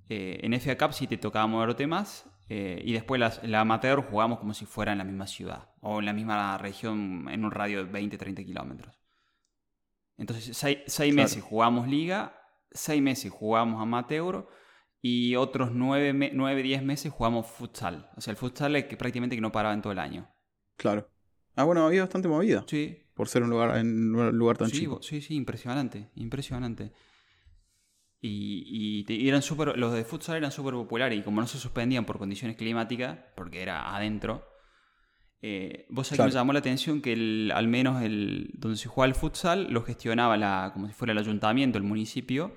Eh, 0.09 0.39
en 0.43 0.55
FA 0.61 0.79
Cup 0.79 0.93
sí 0.95 1.07
te 1.07 1.17
tocaba 1.17 1.47
moverte 1.47 1.87
más, 1.87 2.31
eh, 2.49 2.81
y 2.85 2.93
después 2.93 3.21
la, 3.21 3.61
amateur 3.61 4.03
jugamos 4.03 4.39
como 4.39 4.55
si 4.55 4.67
fuera 4.67 4.93
en 4.93 4.99
la 4.99 5.05
misma 5.05 5.27
ciudad, 5.27 5.71
o 5.81 5.99
en 5.99 6.07
la 6.07 6.13
misma 6.13 6.57
región, 6.59 7.27
en 7.29 7.45
un 7.45 7.51
radio 7.51 7.85
de 7.85 7.91
20, 7.91 8.17
30 8.17 8.45
kilómetros. 8.45 8.95
Entonces, 10.17 10.57
seis, 10.57 11.15
meses 11.15 11.43
jugamos 11.43 11.89
liga, 11.89 12.41
seis 12.71 13.03
meses 13.03 13.33
jugamos 13.33 13.83
amateur, 13.83 14.47
y 15.03 15.37
otros 15.37 15.73
9, 15.73 16.31
9 16.33 16.63
10 16.63 16.83
meses 16.83 17.13
jugamos 17.13 17.47
futsal. 17.47 18.11
O 18.17 18.21
sea, 18.21 18.31
el 18.31 18.37
futsal 18.37 18.77
es 18.77 18.85
que 18.85 18.97
prácticamente 18.97 19.37
que 19.37 19.43
no 19.43 19.53
paraba 19.53 19.75
en 19.75 19.83
todo 19.83 19.93
el 19.93 19.99
año. 19.99 20.33
Claro. 20.77 21.11
Ah, 21.57 21.65
bueno, 21.65 21.85
había 21.85 22.03
bastante 22.03 22.29
movida. 22.29 22.65
Sí. 22.67 23.04
Por 23.15 23.29
ser 23.29 23.43
un 23.43 23.51
lugar, 23.51 23.77
en 23.79 24.15
un 24.15 24.37
lugar 24.37 24.59
tan 24.59 24.71
sí, 24.71 24.81
chico. 24.81 25.01
Sí, 25.03 25.21
sí, 25.21 25.35
impresionante, 25.35 26.11
impresionante. 26.17 26.93
Y, 28.21 29.05
y 29.07 29.29
eran 29.29 29.43
super, 29.43 29.77
los 29.77 29.93
de 29.93 30.05
futsal 30.05 30.37
eran 30.37 30.51
súper 30.51 30.75
populares 30.75 31.19
y 31.19 31.23
como 31.23 31.41
no 31.41 31.47
se 31.47 31.59
suspendían 31.59 32.07
por 32.07 32.19
condiciones 32.19 32.57
climáticas, 32.57 33.19
porque 33.37 33.61
era 33.61 33.95
adentro, 33.95 34.47
eh, 35.47 35.85
vos 35.91 36.07
sabés 36.07 36.21
que 36.21 36.25
me 36.25 36.31
llamó 36.31 36.55
la 36.55 36.61
atención 36.61 37.03
que 37.03 37.51
al 37.53 37.69
menos 37.69 38.03
el, 38.03 38.51
donde 38.55 38.79
se 38.79 38.89
jugaba 38.89 39.09
el 39.09 39.15
futsal 39.15 39.71
lo 39.71 39.83
gestionaba 39.83 40.39
la, 40.39 40.71
como 40.73 40.87
si 40.87 40.95
fuera 40.95 41.13
el 41.13 41.19
ayuntamiento, 41.19 41.77
el 41.77 41.85
municipio, 41.85 42.57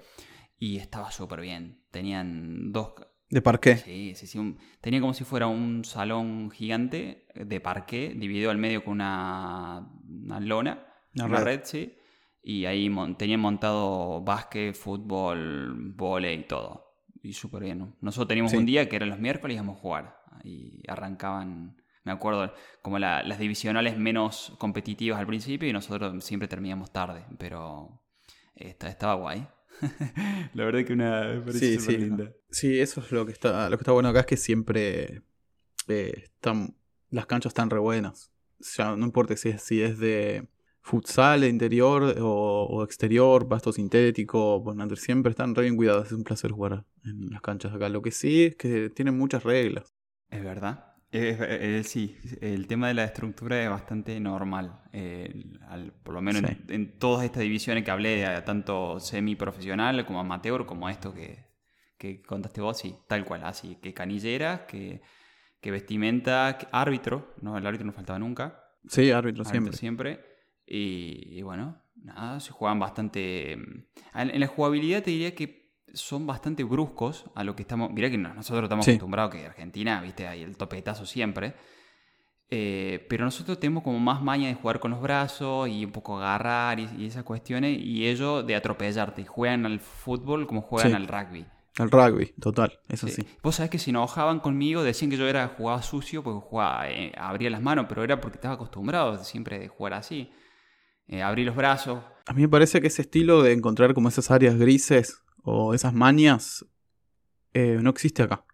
y 0.58 0.78
estaba 0.78 1.12
súper 1.12 1.42
bien. 1.42 1.84
Tenían 1.92 2.72
dos... 2.72 2.94
¿De 3.30 3.42
parqué? 3.42 3.78
Sí, 3.78 4.14
sí, 4.16 4.28
sí. 4.28 4.56
tenía 4.80 5.02
como 5.02 5.14
si 5.14 5.24
fuera 5.24 5.48
un 5.48 5.84
salón 5.84 6.50
gigante 6.50 7.28
de 7.36 7.60
parqué, 7.60 8.14
dividido 8.16 8.52
al 8.52 8.58
medio 8.58 8.84
con 8.84 8.94
una, 8.94 9.90
lona, 10.40 10.86
una, 11.16 11.40
red. 11.42 11.62
sí. 11.64 11.94
Y 12.42 12.66
ahí 12.66 12.90
tenían 13.18 13.42
montado 13.42 14.22
básquet, 14.22 14.74
fútbol, 14.74 15.94
volei 15.96 16.40
y 16.40 16.44
todo. 16.44 16.86
Y 17.22 17.34
súper 17.34 17.64
bien. 17.64 17.96
Nosotros 18.00 18.30
teníamos 18.30 18.54
un 18.54 18.66
día 18.66 18.88
que 18.88 18.96
eran 18.96 19.10
los 19.10 19.20
miércoles 19.20 19.56
y 19.56 19.58
íbamos 19.58 19.78
a 19.78 19.82
jugar. 19.82 20.18
Y 20.46 20.82
arrancaban 20.88 21.76
me 22.08 22.14
acuerdo, 22.14 22.54
como 22.82 23.00
las 23.00 23.38
divisionales 23.38 23.98
menos 23.98 24.54
competitivas 24.60 25.20
al 25.20 25.28
principio 25.28 25.68
y 25.68 25.74
nosotros 25.74 26.24
siempre 26.24 26.48
terminamos 26.48 26.90
tarde, 26.90 27.26
pero 27.38 28.02
estaba 28.56 29.16
guay. 29.16 29.46
la 30.54 30.66
verdad 30.66 30.86
que 30.86 30.94
una 30.94 31.44
sí, 31.52 31.80
sí. 31.80 31.98
linda. 31.98 32.32
Sí, 32.50 32.80
eso 32.80 33.02
es 33.02 33.12
lo 33.12 33.26
que 33.26 33.32
está, 33.32 33.70
lo 33.70 33.78
que 33.78 33.82
está 33.82 33.92
bueno 33.92 34.10
acá 34.10 34.22
es 34.22 34.26
que 34.26 34.38
siempre 34.38 35.22
eh, 35.88 36.24
están, 36.24 36.76
las 37.10 37.26
canchas 37.26 37.52
están 37.52 37.70
re 37.70 37.80
buenas. 37.80 38.32
O 38.60 38.64
sea, 38.64 38.96
no 38.96 39.06
importa 39.06 39.36
si 39.36 39.50
es, 39.50 39.62
si 39.62 39.82
es 39.82 40.00
de 40.00 40.48
futsal, 40.82 41.44
interior 41.44 42.16
o, 42.20 42.84
exterior, 42.84 43.48
pasto 43.48 43.72
sintético, 43.74 44.62
bueno, 44.62 44.88
siempre 44.96 45.32
están 45.32 45.54
re 45.54 45.64
bien 45.64 45.76
cuidados. 45.76 46.08
Es 46.08 46.14
un 46.14 46.24
placer 46.24 46.52
jugar 46.52 46.86
en 47.04 47.30
las 47.30 47.42
canchas 47.42 47.74
acá. 47.74 47.90
Lo 47.90 48.02
que 48.02 48.12
sí 48.12 48.46
es 48.46 48.56
que 48.56 48.90
tienen 48.90 49.18
muchas 49.18 49.44
reglas. 49.44 49.94
Es 50.30 50.44
verdad. 50.44 50.97
Eh, 51.12 51.84
sí, 51.86 52.18
el 52.42 52.68
tema 52.68 52.90
de 52.90 52.94
la 52.94 53.06
estructura 53.06 53.62
es 53.64 53.70
bastante 53.70 54.20
normal. 54.20 54.82
por 56.04 56.14
lo 56.14 56.22
menos 56.22 56.44
en, 56.68 57.00
todas 57.00 57.26
estas 57.26 57.44
divisiones 57.44 57.84
que 57.84 57.92
hablé, 57.92 58.26
tanto 58.46 59.00
semi-profesional 59.00 60.06
como 60.06 60.20
amateur, 60.20 60.66
como 60.66 60.90
esto 60.90 61.14
que, 61.14 61.48
que, 61.98 62.22
contaste 62.22 62.62
vos, 62.62 62.78
sí, 62.78 62.96
tal 63.08 63.26
cual. 63.26 63.44
Así 63.46 63.76
que 63.82 63.94
canilleras, 63.94 64.62
que, 64.62 65.02
que 65.62 65.72
vestimenta, 65.72 66.58
árbitro, 66.72 67.34
¿no? 67.42 67.58
El 67.58 67.66
árbitro 67.66 67.86
no 67.86 67.94
faltaba 67.94 68.20
nunca. 68.20 68.64
Sí, 68.88 69.12
árbitro, 69.12 69.46
siempre. 69.46 69.76
siempre. 69.76 70.26
Y, 70.66 71.38
y, 71.40 71.42
bueno, 71.42 71.82
nada, 71.96 72.40
se 72.40 72.52
juegan 72.52 72.80
bastante. 72.80 73.54
En 73.54 74.40
la 74.40 74.48
jugabilidad 74.48 75.04
te 75.04 75.12
diría 75.12 75.34
que 75.34 75.67
son 75.94 76.28
bastante 76.28 76.64
bruscos 76.64 77.26
a 77.36 77.44
lo 77.44 77.56
que 77.56 77.64
estamos. 77.64 77.92
Mirá 77.92 78.10
que 78.10 78.18
nosotros 78.18 78.64
estamos 78.64 78.88
acostumbrados 78.88 79.32
que 79.34 79.46
Argentina, 79.46 80.02
viste, 80.02 80.28
hay 80.28 80.44
el 80.44 80.58
topetazo 80.58 81.06
siempre. 81.06 81.56
Eh, 82.50 83.06
pero 83.10 83.26
nosotros 83.26 83.60
tenemos 83.60 83.84
como 83.84 84.00
más 84.00 84.22
maña 84.22 84.48
de 84.48 84.56
jugar 84.56 84.80
con 84.80 84.92
los 84.92 85.02
brazos 85.02 85.68
y 85.68 85.84
un 85.84 85.92
poco 85.92 86.18
agarrar 86.18 86.80
y, 86.80 87.06
esas 87.06 87.24
cuestiones. 87.24 87.78
Y 87.80 88.08
ellos 88.08 88.46
de 88.46 88.56
atropellarte. 88.56 89.26
Juegan 89.26 89.66
al 89.66 89.80
fútbol 89.80 90.48
como 90.48 90.62
juegan 90.62 90.96
al 90.96 91.08
rugby. 91.08 91.46
Al 91.78 91.92
rugby, 91.92 92.34
total, 92.40 92.80
eso 92.90 93.08
sí. 93.08 93.24
Vos 93.44 93.56
sabés 93.56 93.70
que 93.70 93.78
si 93.78 93.92
enojaban 93.92 94.40
conmigo 94.40 94.82
decían 94.82 95.12
que 95.12 95.18
yo 95.18 95.28
era 95.28 95.48
jugaba 95.50 95.84
sucio 95.84 96.24
porque 96.24 96.44
jugaba, 96.48 96.90
eh, 96.90 97.12
abría 97.16 97.52
las 97.52 97.62
manos, 97.62 97.86
pero 97.88 98.04
era 98.04 98.20
porque 98.20 98.38
estaba 98.38 98.56
acostumbrado 98.56 99.24
siempre 99.24 99.60
de 99.60 99.68
jugar 99.68 99.94
así. 99.94 100.32
Eh, 101.08 101.22
abrí 101.22 101.44
los 101.46 101.56
brazos. 101.56 102.04
A 102.26 102.34
mí 102.34 102.42
me 102.42 102.50
parece 102.50 102.82
que 102.82 102.88
ese 102.88 103.04
estilo 103.04 103.44
de 103.44 103.54
encontrar 103.54 103.94
como 103.94 104.10
esas 104.10 104.32
áreas 104.32 104.58
grises 104.58 105.22
o 105.50 105.74
esas 105.74 105.94
manias 105.94 106.66
eh, 107.54 107.80
no 107.82 107.90
existe 107.90 108.22
acá. 108.22 108.46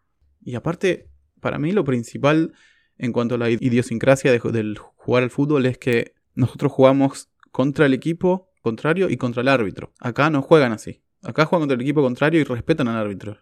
Y 0.42 0.54
aparte, 0.54 1.10
para 1.40 1.58
mí 1.58 1.72
lo 1.72 1.84
principal 1.84 2.54
en 3.00 3.12
cuanto 3.12 3.34
a 3.36 3.38
la 3.40 3.50
idiosincrasia 3.50 4.32
del 4.32 4.78
jugar 4.78 5.24
al 5.24 5.32
fútbol 5.32 5.66
es 5.66 5.80
que 5.80 6.14
nosotros 6.36 6.72
jugamos 6.72 7.32
contra 7.52 7.88
el 7.88 7.96
equipo 7.96 8.52
contrario 8.62 9.10
y 9.10 9.18
contra 9.18 9.42
el 9.42 9.48
árbitro. 9.48 9.92
Acá 10.00 10.30
no 10.30 10.44
juegan 10.44 10.72
así. 10.72 11.02
Acá 11.24 11.46
juegan 11.46 11.64
contra 11.64 11.76
el 11.76 11.82
equipo 11.82 12.04
contrario 12.04 12.40
y 12.42 12.44
respetan 12.44 12.88
al 12.88 12.98
árbitro. 12.98 13.40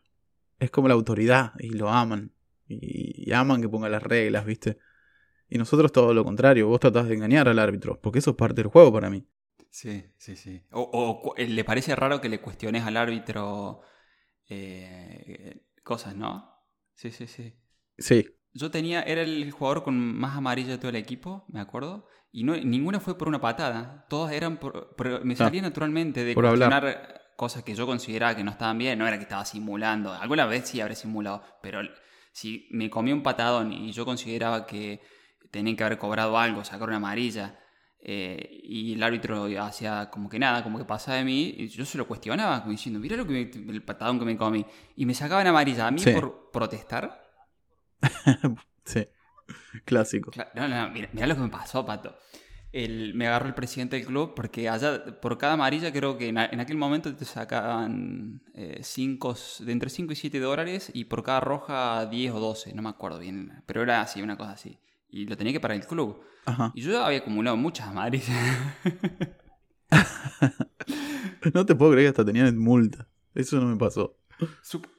Es 0.58 0.72
como 0.72 0.88
la 0.88 0.93
autoridad 0.93 1.51
y 1.60 1.72
lo 1.72 1.89
aman. 1.89 2.31
Y, 2.70 3.34
aman 3.34 3.62
que 3.62 3.67
ponga 3.67 3.89
las 3.89 4.01
reglas, 4.01 4.46
¿viste? 4.46 4.77
Y 5.50 5.58
nosotros 5.58 5.91
todo 5.91 6.13
lo 6.13 6.24
contrario. 6.24 6.70
Vos 6.70 6.79
tratás 6.79 7.10
de 7.10 7.15
engañar 7.15 7.50
al 7.50 7.60
árbitro. 7.60 8.00
Porque 8.00 8.20
eso 8.20 8.31
es 8.31 8.38
parte 8.38 8.62
del 8.62 8.67
juego 8.67 8.93
para 8.93 9.10
mí. 9.10 9.25
Sí, 9.71 10.03
sí, 10.17 10.35
sí. 10.35 10.61
O, 10.71 11.33
eh, 11.37 11.47
le 11.47 11.63
parece 11.63 11.95
raro 11.95 12.19
que 12.19 12.27
le 12.27 12.41
cuestiones 12.41 12.83
al 12.83 12.97
árbitro 12.97 13.81
eh, 14.49 15.63
cosas, 15.81 16.13
¿no? 16.13 16.53
Sí, 16.93 17.09
sí, 17.09 17.25
sí. 17.25 17.53
Sí. 17.97 18.27
Yo 18.53 18.69
tenía, 18.69 19.01
era 19.03 19.21
el 19.21 19.49
jugador 19.51 19.83
con 19.83 19.97
más 19.97 20.35
amarillo 20.35 20.71
de 20.71 20.77
todo 20.77 20.89
el 20.89 20.97
equipo, 20.97 21.45
me 21.47 21.61
acuerdo. 21.61 22.05
Y 22.33 22.43
no, 22.43 22.55
ninguna 22.57 22.99
fue 22.99 23.17
por 23.17 23.29
una 23.29 23.39
patada. 23.39 24.05
Todas 24.09 24.33
eran 24.33 24.57
por. 24.57 24.93
me 25.23 25.33
ah. 25.35 25.37
salía 25.37 25.61
naturalmente 25.61 26.25
de 26.25 26.35
cuestionar 26.35 27.21
cosas 27.37 27.63
que 27.63 27.73
yo 27.73 27.85
consideraba 27.85 28.35
que 28.35 28.43
no 28.43 28.51
estaban 28.51 28.77
bien. 28.77 28.99
No 28.99 29.07
era 29.07 29.17
que 29.17 29.23
estaba 29.23 29.45
simulando. 29.45 30.11
Alguna 30.11 30.45
vez 30.47 30.67
sí 30.67 30.81
habré 30.81 30.95
simulado. 30.95 31.43
Pero 31.61 31.79
si 32.33 32.67
me 32.71 32.89
comí 32.89 33.13
un 33.13 33.23
patadón 33.23 33.71
y 33.71 33.93
yo 33.93 34.03
consideraba 34.03 34.65
que 34.67 35.01
tenían 35.49 35.77
que 35.77 35.85
haber 35.85 35.97
cobrado 35.97 36.37
algo, 36.37 36.65
sacar 36.65 36.89
una 36.89 36.97
amarilla 36.97 37.57
eh, 38.03 38.60
y 38.63 38.93
el 38.93 39.03
árbitro 39.03 39.48
hacía 39.62 40.10
como 40.10 40.27
que 40.27 40.39
nada, 40.39 40.63
como 40.63 40.79
que 40.79 40.86
pasaba 40.86 41.17
de 41.17 41.24
mí, 41.24 41.53
y 41.58 41.67
yo 41.67 41.86
se 41.86 41.98
lo 41.98 42.08
cuestionaba, 42.08 42.62
como 42.62 42.72
diciendo, 42.72 43.00
mira 43.00 43.15
lo 43.15 43.27
que 43.27 43.51
el 43.51 43.84
patadón 43.84 44.20
que 44.20 44.25
me 44.25 44.36
comí. 44.38 44.65
Y 44.96 45.05
me 45.05 45.13
sacaban 45.13 45.46
amarilla 45.46 45.88
a 45.88 45.91
mí 45.91 46.01
por 46.03 46.50
protestar. 46.51 47.22
sí, 48.86 49.08
clásico. 49.86 50.31
No, 50.55 50.67
lo 50.67 51.36
que 51.36 51.41
me 51.41 51.50
pasó, 51.50 51.86
Pato. 51.86 52.17
El, 52.72 53.13
me 53.15 53.27
agarró 53.27 53.48
el 53.48 53.53
presidente 53.53 53.98
del 53.98 54.05
club 54.05 54.34
porque 54.34 54.70
allá, 54.70 55.20
por 55.20 55.38
cada 55.38 55.53
amarilla, 55.53 55.91
creo 55.91 56.17
que 56.17 56.29
en, 56.29 56.38
aquel 56.38 56.77
momento 56.77 57.13
te 57.13 57.25
sacaban 57.25 58.41
eh, 58.53 58.79
cinco, 58.81 59.36
de 59.60 59.72
entre 59.74 59.89
5 59.89 60.13
y 60.13 60.15
7 60.15 60.39
dólares 60.39 60.89
y 60.93 61.03
por 61.03 61.22
cada 61.22 61.41
roja 61.41 62.05
10 62.05 62.31
o 62.31 62.39
12, 62.39 62.74
no 62.74 62.81
me 62.81 62.89
acuerdo 62.89 63.20
bien, 63.20 63.62
pero 63.65 63.84
era 63.84 64.00
así, 64.00 64.22
una 64.22 64.38
cosa 64.38 64.53
así. 64.53 64.79
Y 65.12 65.25
lo 65.25 65.36
tenía 65.36 65.53
que 65.53 65.60
parar 65.60 65.77
el 65.77 65.86
club. 65.86 66.22
Y 66.74 66.82
yo 66.82 67.03
había 67.03 67.20
acumulado 67.20 67.58
muchas 67.58 67.88
amarillas. 67.88 68.38
no 71.53 71.65
te 71.65 71.75
puedo 71.75 71.91
creer 71.91 72.06
que 72.06 72.10
hasta 72.10 72.25
tenían 72.25 72.58
multa. 72.58 73.08
Eso 73.36 73.60
no 73.60 73.68
me 73.68 73.77
pasó. 73.77 74.18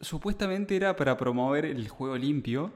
supuestamente 0.00 0.76
era 0.76 0.94
para 0.96 1.16
promover 1.16 1.64
el 1.64 1.88
juego 1.88 2.16
limpio. 2.16 2.72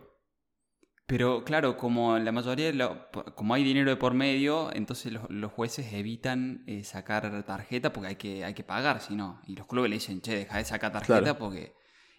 Pero 1.07 1.45
claro, 1.45 1.77
como 1.77 2.19
la 2.19 2.33
mayoría, 2.33 3.09
como 3.37 3.55
hay 3.55 3.63
dinero 3.63 3.91
de 3.91 3.97
por 3.97 4.15
medio, 4.15 4.75
entonces 4.75 5.13
los, 5.29 5.53
jueces 5.53 5.93
evitan 5.93 6.65
eh, 6.67 6.83
sacar 6.83 7.45
tarjeta 7.45 7.93
porque 7.93 8.09
hay 8.09 8.17
que, 8.17 8.45
hay 8.45 8.55
que 8.55 8.65
pagar, 8.65 9.01
si 9.01 9.15
no. 9.15 9.41
Y 9.47 9.55
los 9.55 9.67
clubes 9.67 9.89
le 9.91 9.97
dicen, 9.97 10.21
che, 10.21 10.35
deja 10.35 10.59
de 10.59 10.65
sacar 10.65 10.93
tarjeta 10.93 11.39
porque... 11.39 11.75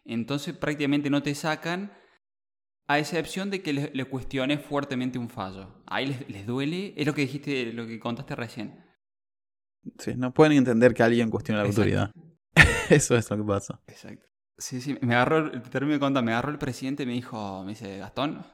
Entonces 0.06 0.56
prácticamente 0.56 1.10
no 1.10 1.22
te 1.22 1.36
sacan 1.36 1.92
a 2.88 3.00
excepción 3.00 3.50
de 3.50 3.62
que 3.62 3.74
le, 3.74 4.06
cuestione 4.06 4.58
fuertemente 4.58 5.20
un 5.20 5.29
fallo. 5.29 5.84
Ahí 5.86 6.25
les, 6.27 6.48
duele, 6.48 6.94
es 6.96 7.06
lo 7.06 7.13
que 7.13 7.22
dijiste, 7.22 7.74
lo 7.74 7.86
que 7.86 8.00
contaste 8.00 8.36
recién. 8.36 8.84
Sí, 10.00 10.13
no 10.15 10.34
pueden 10.34 10.58
entender 10.58 10.94
que 10.94 11.03
alguien 11.03 11.29
cuestione 11.29 11.62
la 11.62 11.67
autoridad. 11.67 12.12
Eso 12.89 13.17
es 13.17 13.29
lo 13.29 13.38
que 13.38 13.44
pasa. 13.44 13.82
Exacto. 13.88 14.25
Sí, 14.58 14.82
sí, 14.82 14.98
me 15.01 15.15
agarró, 15.15 15.51
termino 15.63 15.94
de 15.94 16.00
contar, 16.00 16.24
me 16.24 16.32
agarró 16.32 16.50
el 16.50 16.58
presidente 16.58 17.03
y 17.03 17.06
me 17.06 17.13
dijo, 17.13 17.63
me 17.63 17.72
dice, 17.72 17.98
Gastón, 17.98 18.46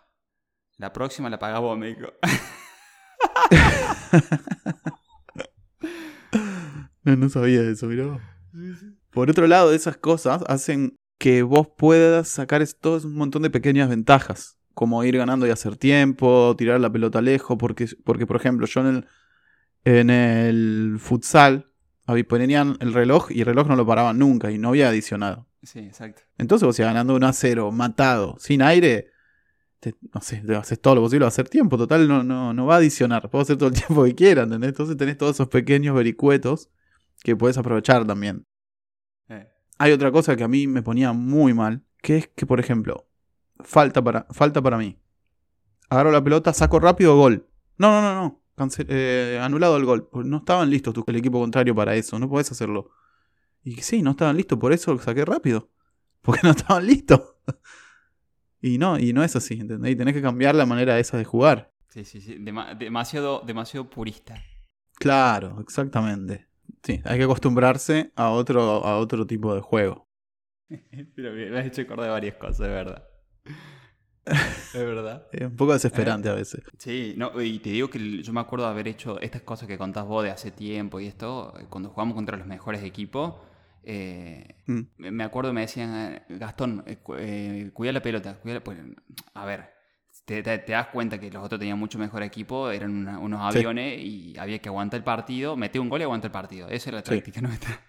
la 0.78 0.92
próxima 0.92 1.30
la 1.30 1.40
paga 1.40 1.60
vos, 1.60 1.78
me 1.78 1.88
dijo. 1.88 2.08
no, 7.04 7.16
no 7.16 7.30
sabía 7.30 7.62
eso, 7.62 7.86
mirá. 7.86 8.20
Por 9.12 9.30
otro 9.30 9.48
lado, 9.48 9.72
esas 9.72 9.98
cosas 9.98 10.44
hacen 10.48 10.96
que 11.18 11.44
vos 11.44 11.68
puedas 11.78 12.28
sacar 12.28 12.66
todo 12.80 13.08
un 13.08 13.16
montón 13.16 13.42
de 13.44 13.50
pequeñas 13.50 13.90
ventajas, 13.90 14.58
como 14.74 15.04
ir 15.04 15.18
ganando 15.18 15.48
y 15.48 15.52
hacer 15.52 15.78
tiempo, 15.78 16.56
tirar 16.58 16.80
la 16.80 16.92
pelota 16.92 17.22
lejos, 17.22 17.58
porque, 17.58 17.88
porque 18.04 18.26
por 18.26 18.36
ejemplo, 18.36 18.66
yo 18.68 18.82
en 18.82 18.88
el, 18.88 19.08
en 19.86 20.10
el 20.10 20.98
futsal 21.00 21.72
ponían 22.28 22.78
el 22.80 22.94
reloj 22.94 23.32
y 23.32 23.40
el 23.40 23.46
reloj 23.46 23.68
no 23.68 23.76
lo 23.76 23.86
paraban 23.86 24.20
nunca 24.20 24.52
y 24.52 24.58
no 24.58 24.70
había 24.70 24.90
adicionado. 24.90 25.48
Sí, 25.62 25.80
exacto. 25.80 26.24
Entonces 26.38 26.66
vos 26.66 26.78
ibas 26.78 26.90
ganando 26.90 27.16
1 27.16 27.28
a 27.28 27.34
0, 27.34 27.72
matado, 27.72 28.36
sin 28.40 28.62
aire, 28.62 29.12
no 30.14 30.22
sé, 30.22 30.44
haces 30.58 30.80
todo 30.80 30.96
lo 30.96 31.02
posible 31.02 31.26
a 31.26 31.30
hacer 31.30 31.50
tiempo, 31.50 31.78
total 31.78 32.08
no, 32.08 32.24
no, 32.24 32.54
no 32.54 32.66
va 32.66 32.76
a 32.76 32.78
adicionar, 32.78 33.30
puedo 33.30 33.44
hacer 33.44 33.58
todo 33.58 33.70
el 33.70 33.76
tiempo 33.88 34.04
que 34.04 34.16
quieran, 34.16 34.46
¿entendés? 34.46 34.70
Entonces 34.70 34.98
tenés 34.98 35.18
todos 35.18 35.36
esos 35.36 35.48
pequeños 35.48 35.96
vericuetos 35.96 36.70
que 37.24 37.36
puedes 37.36 37.58
aprovechar 37.58 38.06
también. 38.06 38.46
Hay 39.84 39.92
otra 39.92 40.14
cosa 40.14 40.38
que 40.38 40.46
a 40.46 40.48
mí 40.48 40.66
me 40.66 40.82
ponía 40.82 41.12
muy 41.12 41.54
mal, 41.54 41.84
que 42.02 42.16
es 42.16 42.28
que, 42.30 42.46
por 42.46 42.58
ejemplo, 42.62 43.06
falta 43.60 44.02
para, 44.02 44.26
falta 44.32 44.62
para 44.62 44.78
mí. 44.78 44.98
Agarro 45.90 46.10
la 46.10 46.24
pelota, 46.24 46.54
saco 46.54 46.80
rápido, 46.80 47.18
gol. 47.18 47.50
No, 47.78 47.92
no, 47.92 48.02
no, 48.02 48.42
no. 48.56 48.70
eh, 48.88 49.38
anulado 49.42 49.76
el 49.76 49.84
gol. 49.84 50.08
No 50.24 50.38
estaban 50.38 50.70
listos 50.70 50.94
el 51.06 51.18
equipo 51.18 51.38
contrario 51.42 51.76
para 51.76 51.96
eso, 51.96 52.18
no 52.18 52.30
podés 52.30 52.50
hacerlo. 52.50 52.92
Y 53.62 53.74
sí, 53.82 54.02
no 54.02 54.12
estaban 54.12 54.38
listos, 54.38 54.58
por 54.58 54.72
eso 54.72 54.94
lo 54.94 55.00
saqué 55.00 55.26
rápido. 55.26 55.70
Porque 56.22 56.40
no 56.44 56.52
estaban 56.52 56.88
listos. 56.88 57.36
y 58.62 58.78
no, 58.78 58.98
y 58.98 59.12
no 59.12 59.22
es 59.22 59.36
así, 59.36 59.56
¿entendés? 59.56 59.92
Y 59.92 59.96
tenés 59.98 60.14
que 60.14 60.22
cambiar 60.22 60.56
la 60.56 60.66
manera 60.66 60.98
esa 60.98 61.18
de 61.18 61.26
jugar. 61.26 61.74
Sí, 61.90 62.06
sí, 62.06 62.22
sí. 62.22 62.38
demasiado, 62.40 63.44
demasiado 63.46 63.90
purista. 63.90 64.42
Claro, 64.96 65.60
exactamente. 65.60 66.48
Sí, 66.84 67.02
hay 67.06 67.18
que 67.18 67.24
acostumbrarse 67.24 68.12
a 68.16 68.30
otro, 68.30 68.62
a 68.86 68.98
otro 68.98 69.26
tipo 69.26 69.54
de 69.56 69.62
juego. 69.62 70.08
Pero 71.16 71.34
me 71.34 71.60
has 71.60 71.66
hecho 71.66 71.82
acordar 71.84 72.06
de 72.06 72.12
varias 72.12 72.36
cosas, 72.36 72.60
de 72.60 72.68
verdad. 72.68 73.08
Es 74.26 74.74
verdad. 74.74 75.28
Es 75.32 75.42
un 75.42 75.56
poco 75.56 75.74
desesperante 75.74 76.30
a 76.30 76.34
veces. 76.34 76.62
Sí, 76.78 77.14
no, 77.18 77.40
y 77.42 77.60
te 77.60 77.72
digo 77.72 77.90
que 77.90 78.22
yo 78.22 78.34
me 78.34 78.40
acuerdo 78.40 78.66
de 78.66 78.72
haber 78.72 78.88
hecho 78.88 79.20
estas 79.20 79.42
cosas 79.42 79.68
que 79.68 79.78
contás 79.78 80.06
vos 80.06 80.24
de 80.24 80.32
hace 80.32 80.52
tiempo 80.52 81.00
y 81.00 81.08
esto, 81.08 81.54
cuando 81.70 81.90
jugamos 81.90 82.16
contra 82.16 82.38
los 82.38 82.48
mejores 82.48 82.84
equipos. 82.84 83.36
Eh, 83.86 84.56
mm. 84.66 84.82
Me 84.98 85.24
acuerdo 85.26 85.52
me 85.52 85.62
decían, 85.62 86.24
Gastón, 86.30 86.84
eh, 86.88 86.98
eh, 87.18 87.72
cuida 87.74 87.92
la 87.92 88.02
pelota. 88.02 88.40
Pues, 88.64 88.80
a 89.34 89.46
ver, 89.46 89.73
te, 90.26 90.42
das 90.42 90.88
cuenta 90.88 91.20
que 91.20 91.30
los 91.30 91.44
otros 91.44 91.60
tenían 91.60 91.78
mucho 91.78 92.00
mejor 92.00 92.24
equipo, 92.24 92.70
eran 92.70 93.08
unos 93.18 93.42
aviones 93.42 94.00
y 94.00 94.38
había 94.38 94.60
que 94.60 94.70
aguantar 94.70 95.00
el 95.00 95.04
partido, 95.04 95.56
meter 95.56 95.82
un 95.82 95.90
gol 95.90 96.02
y 96.02 96.04
aguantar 96.04 96.30
el 96.30 96.34
partido. 96.34 96.70
Esa 96.70 96.90
era 96.90 96.98
la 97.00 97.04
táctica 97.04 97.42
nuestra. 97.42 97.80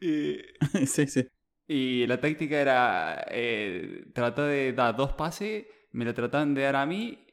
Sí. 0.00 0.40
sí, 0.86 1.06
sí. 1.06 1.28
Y 1.66 2.06
la 2.06 2.18
táctica 2.18 2.58
era 2.58 3.26
eh, 3.30 4.06
tratar 4.14 4.46
de 4.46 4.72
dar 4.72 4.96
dos 4.96 5.12
pases, 5.12 5.66
me 5.92 6.04
lo 6.04 6.14
trataban 6.14 6.54
de 6.54 6.62
dar 6.62 6.76
a 6.76 6.86
mí, 6.86 7.26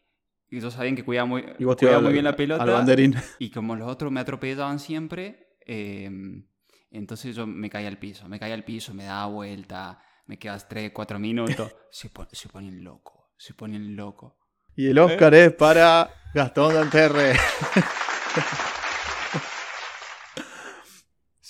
y 0.49 0.57
ellos 0.57 0.73
sabían 0.73 0.95
que 0.95 1.05
cuidaba 1.05 1.25
muy, 1.25 1.43
muy 1.57 2.13
bien 2.13 2.25
la 2.25 2.35
pelota. 2.35 2.85
Y 3.39 3.49
como 3.49 3.75
los 3.77 3.89
otros 3.89 4.11
me 4.11 4.19
atropellaban 4.19 4.79
siempre, 4.79 5.55
em, 5.61 6.45
entonces 6.91 7.33
yo 7.33 7.47
me 7.47 7.69
caía 7.69 7.87
al 7.87 7.97
piso, 7.97 8.27
me 8.27 8.37
caía 8.37 8.55
al 8.55 8.65
piso, 8.65 8.93
me 8.93 9.05
daba 9.05 9.27
vuelta, 9.27 10.01
me 10.27 10.37
quedas 10.37 10.67
3, 10.67 10.91
4 10.91 11.17
minutos, 11.17 11.73
se, 11.89 12.11
se 12.33 12.49
ponen 12.49 12.83
loco, 12.83 13.14
se 13.37 13.53
ponen 13.53 13.95
loco. 13.95 14.37
Y 14.75 14.87
el 14.87 14.99
Oscar 14.99 15.33
es 15.33 15.53
para 15.53 16.09
Gastón 16.33 16.73
Danterre. 16.73 17.33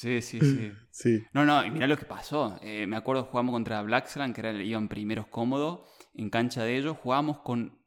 Sí, 0.05 0.21
sí, 0.21 0.39
sí. 0.41 0.71
sí. 0.91 1.23
No, 1.33 1.45
no, 1.45 1.65
y 1.65 1.71
mirá 1.71 1.87
lo 1.87 1.97
que 1.97 2.05
pasó. 2.05 2.59
Eh, 2.61 2.85
me 2.85 2.97
acuerdo 2.97 3.23
jugamos 3.23 3.53
contra 3.53 3.81
Blacksland, 3.81 4.35
que 4.35 4.41
era, 4.41 4.51
iban 4.51 4.89
primeros 4.89 5.25
cómodos, 5.27 5.87
en 6.13 6.29
cancha 6.29 6.63
de 6.63 6.77
ellos. 6.77 6.97
Jugábamos 7.01 7.39
con 7.39 7.79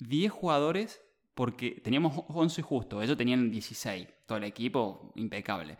10 0.00 0.32
jugadores, 0.32 1.00
porque 1.34 1.80
teníamos 1.84 2.24
11 2.28 2.62
justo, 2.62 3.00
ellos 3.00 3.16
tenían 3.16 3.50
16. 3.50 4.08
Todo 4.26 4.38
el 4.38 4.44
equipo 4.44 5.12
impecable. 5.14 5.78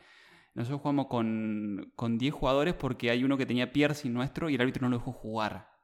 Nosotros 0.55 0.81
jugamos 0.81 1.09
con, 1.09 1.93
con 1.97 2.17
10 2.17 2.33
jugadores 2.33 2.75
porque 2.75 3.11
hay 3.11 3.25
uno 3.25 3.37
que 3.37 3.45
tenía 3.45 3.73
piercing 3.73 4.13
nuestro 4.13 4.49
y 4.49 4.55
el 4.55 4.61
árbitro 4.61 4.83
no 4.83 4.89
lo 4.89 4.99
dejó 4.99 5.13
jugar. 5.13 5.76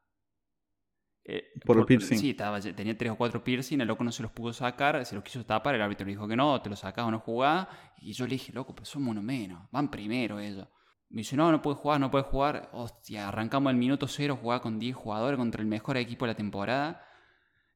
Eh, 1.24 1.52
por, 1.64 1.78
el 1.78 1.84
piercing. 1.84 2.18
Sí, 2.18 2.30
estaba, 2.30 2.60
tenía 2.60 2.96
tres 2.98 3.12
o 3.12 3.16
cuatro 3.16 3.44
piercing, 3.44 3.80
el 3.80 3.88
loco 3.88 4.02
no 4.02 4.10
se 4.10 4.22
los 4.22 4.32
pudo 4.32 4.52
sacar, 4.52 5.04
se 5.06 5.14
los 5.14 5.22
quiso 5.22 5.44
tapar, 5.44 5.74
el 5.74 5.82
árbitro 5.82 6.04
le 6.04 6.12
dijo 6.12 6.26
que 6.26 6.36
no, 6.36 6.60
te 6.60 6.68
los 6.68 6.80
sacás 6.80 7.04
o 7.04 7.10
no 7.10 7.20
jugás. 7.20 7.68
Y 8.00 8.12
yo 8.12 8.26
le 8.26 8.32
dije, 8.32 8.52
loco, 8.52 8.74
pero 8.74 8.84
somos 8.84 9.10
uno 9.10 9.22
menos, 9.22 9.68
van 9.70 9.90
primero 9.90 10.40
ellos. 10.40 10.66
Me 11.10 11.18
dice, 11.18 11.36
no, 11.36 11.52
no 11.52 11.60
puede 11.60 11.76
jugar, 11.76 12.00
no 12.00 12.10
puede 12.10 12.24
jugar. 12.24 12.70
Hostia, 12.72 13.28
arrancamos 13.28 13.70
el 13.70 13.76
minuto 13.76 14.08
cero, 14.08 14.38
jugaba 14.40 14.62
con 14.62 14.78
10 14.78 14.96
jugadores 14.96 15.38
contra 15.38 15.60
el 15.60 15.68
mejor 15.68 15.96
equipo 15.98 16.24
de 16.24 16.32
la 16.32 16.36
temporada. 16.36 17.06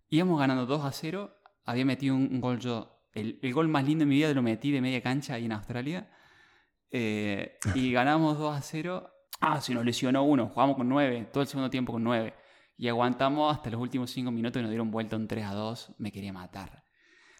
Íbamos 0.08 0.40
ganando 0.40 0.66
2 0.66 0.84
a 0.84 0.92
0, 0.92 1.36
había 1.64 1.84
metido 1.84 2.16
un, 2.16 2.40
gol 2.40 2.58
yo. 2.58 3.04
El, 3.12 3.38
gol 3.52 3.68
más 3.68 3.84
lindo 3.84 4.04
de 4.04 4.06
mi 4.06 4.16
vida 4.16 4.32
lo 4.32 4.42
metí 4.42 4.72
de 4.72 4.80
media 4.80 5.02
cancha 5.02 5.34
ahí 5.34 5.44
en 5.44 5.52
Australia. 5.52 6.10
Eh, 6.90 7.58
y 7.74 7.92
ganamos 7.92 8.38
2 8.38 8.56
a 8.56 8.62
0. 8.62 9.10
Ah, 9.40 9.60
se 9.60 9.74
nos 9.74 9.84
lesionó 9.84 10.24
uno, 10.24 10.48
jugamos 10.48 10.76
con 10.76 10.88
9, 10.88 11.28
todo 11.30 11.42
el 11.42 11.46
segundo 11.46 11.68
tiempo 11.68 11.92
con 11.92 12.02
9. 12.02 12.34
Y 12.78 12.88
aguantamos 12.88 13.54
hasta 13.54 13.70
los 13.70 13.80
últimos 13.80 14.10
5 14.10 14.30
minutos 14.30 14.60
y 14.60 14.62
nos 14.62 14.70
dieron 14.70 14.90
vuelta 14.90 15.16
un 15.16 15.26
3 15.26 15.44
a 15.46 15.54
2. 15.54 15.94
Me 15.98 16.12
quería 16.12 16.32
matar. 16.32 16.84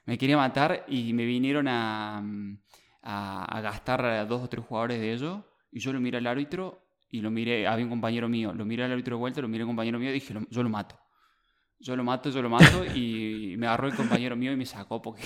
Me 0.06 0.16
quería 0.16 0.36
matar 0.36 0.84
y 0.88 1.12
me 1.12 1.24
vinieron 1.24 1.66
a, 1.68 2.22
a, 3.02 3.60
gastar 3.60 4.04
a 4.04 4.24
dos 4.24 4.42
o 4.42 4.48
tres 4.48 4.64
jugadores 4.64 5.00
de 5.00 5.12
ellos. 5.12 5.40
Y 5.72 5.80
yo 5.80 5.92
lo 5.92 6.00
miré 6.00 6.18
al 6.18 6.26
árbitro 6.26 6.88
y 7.10 7.20
lo 7.20 7.30
miré, 7.30 7.66
había 7.66 7.84
un 7.84 7.90
compañero 7.90 8.28
mío, 8.28 8.52
lo 8.52 8.64
miré 8.64 8.84
al 8.84 8.92
árbitro 8.92 9.16
de 9.16 9.20
vuelta, 9.20 9.40
lo 9.40 9.48
miré 9.48 9.62
al 9.62 9.68
compañero 9.68 9.98
mío 9.98 10.10
y 10.10 10.14
dije, 10.14 10.34
yo 10.48 10.62
lo 10.62 10.68
mato. 10.68 10.98
Yo 11.78 11.94
lo 11.94 12.04
mato, 12.04 12.30
yo 12.30 12.40
lo 12.40 12.48
mato 12.48 12.84
y 12.94 13.56
me 13.58 13.66
agarró 13.66 13.88
el 13.88 13.94
compañero 13.94 14.36
mío 14.36 14.52
y 14.52 14.56
me 14.56 14.64
sacó 14.64 15.02
porque... 15.02 15.22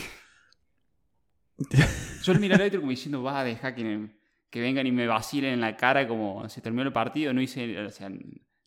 yo 2.25 2.35
lo 2.35 2.41
miré 2.41 2.55
al 2.55 2.63
árbitro 2.63 2.81
como 2.81 2.91
diciendo, 2.91 3.23
va 3.23 3.41
a 3.41 3.45
dejar 3.45 3.75
que, 3.75 4.09
que 4.49 4.61
vengan 4.61 4.87
y 4.87 4.93
me 4.93 5.07
vacilen 5.07 5.53
en 5.53 5.61
la 5.61 5.77
cara 5.77 6.09
como 6.09 6.49
se 6.49 6.61
terminó 6.63 6.83
el 6.83 6.93
partido, 6.93 7.33
no 7.33 7.41
hice, 7.41 7.91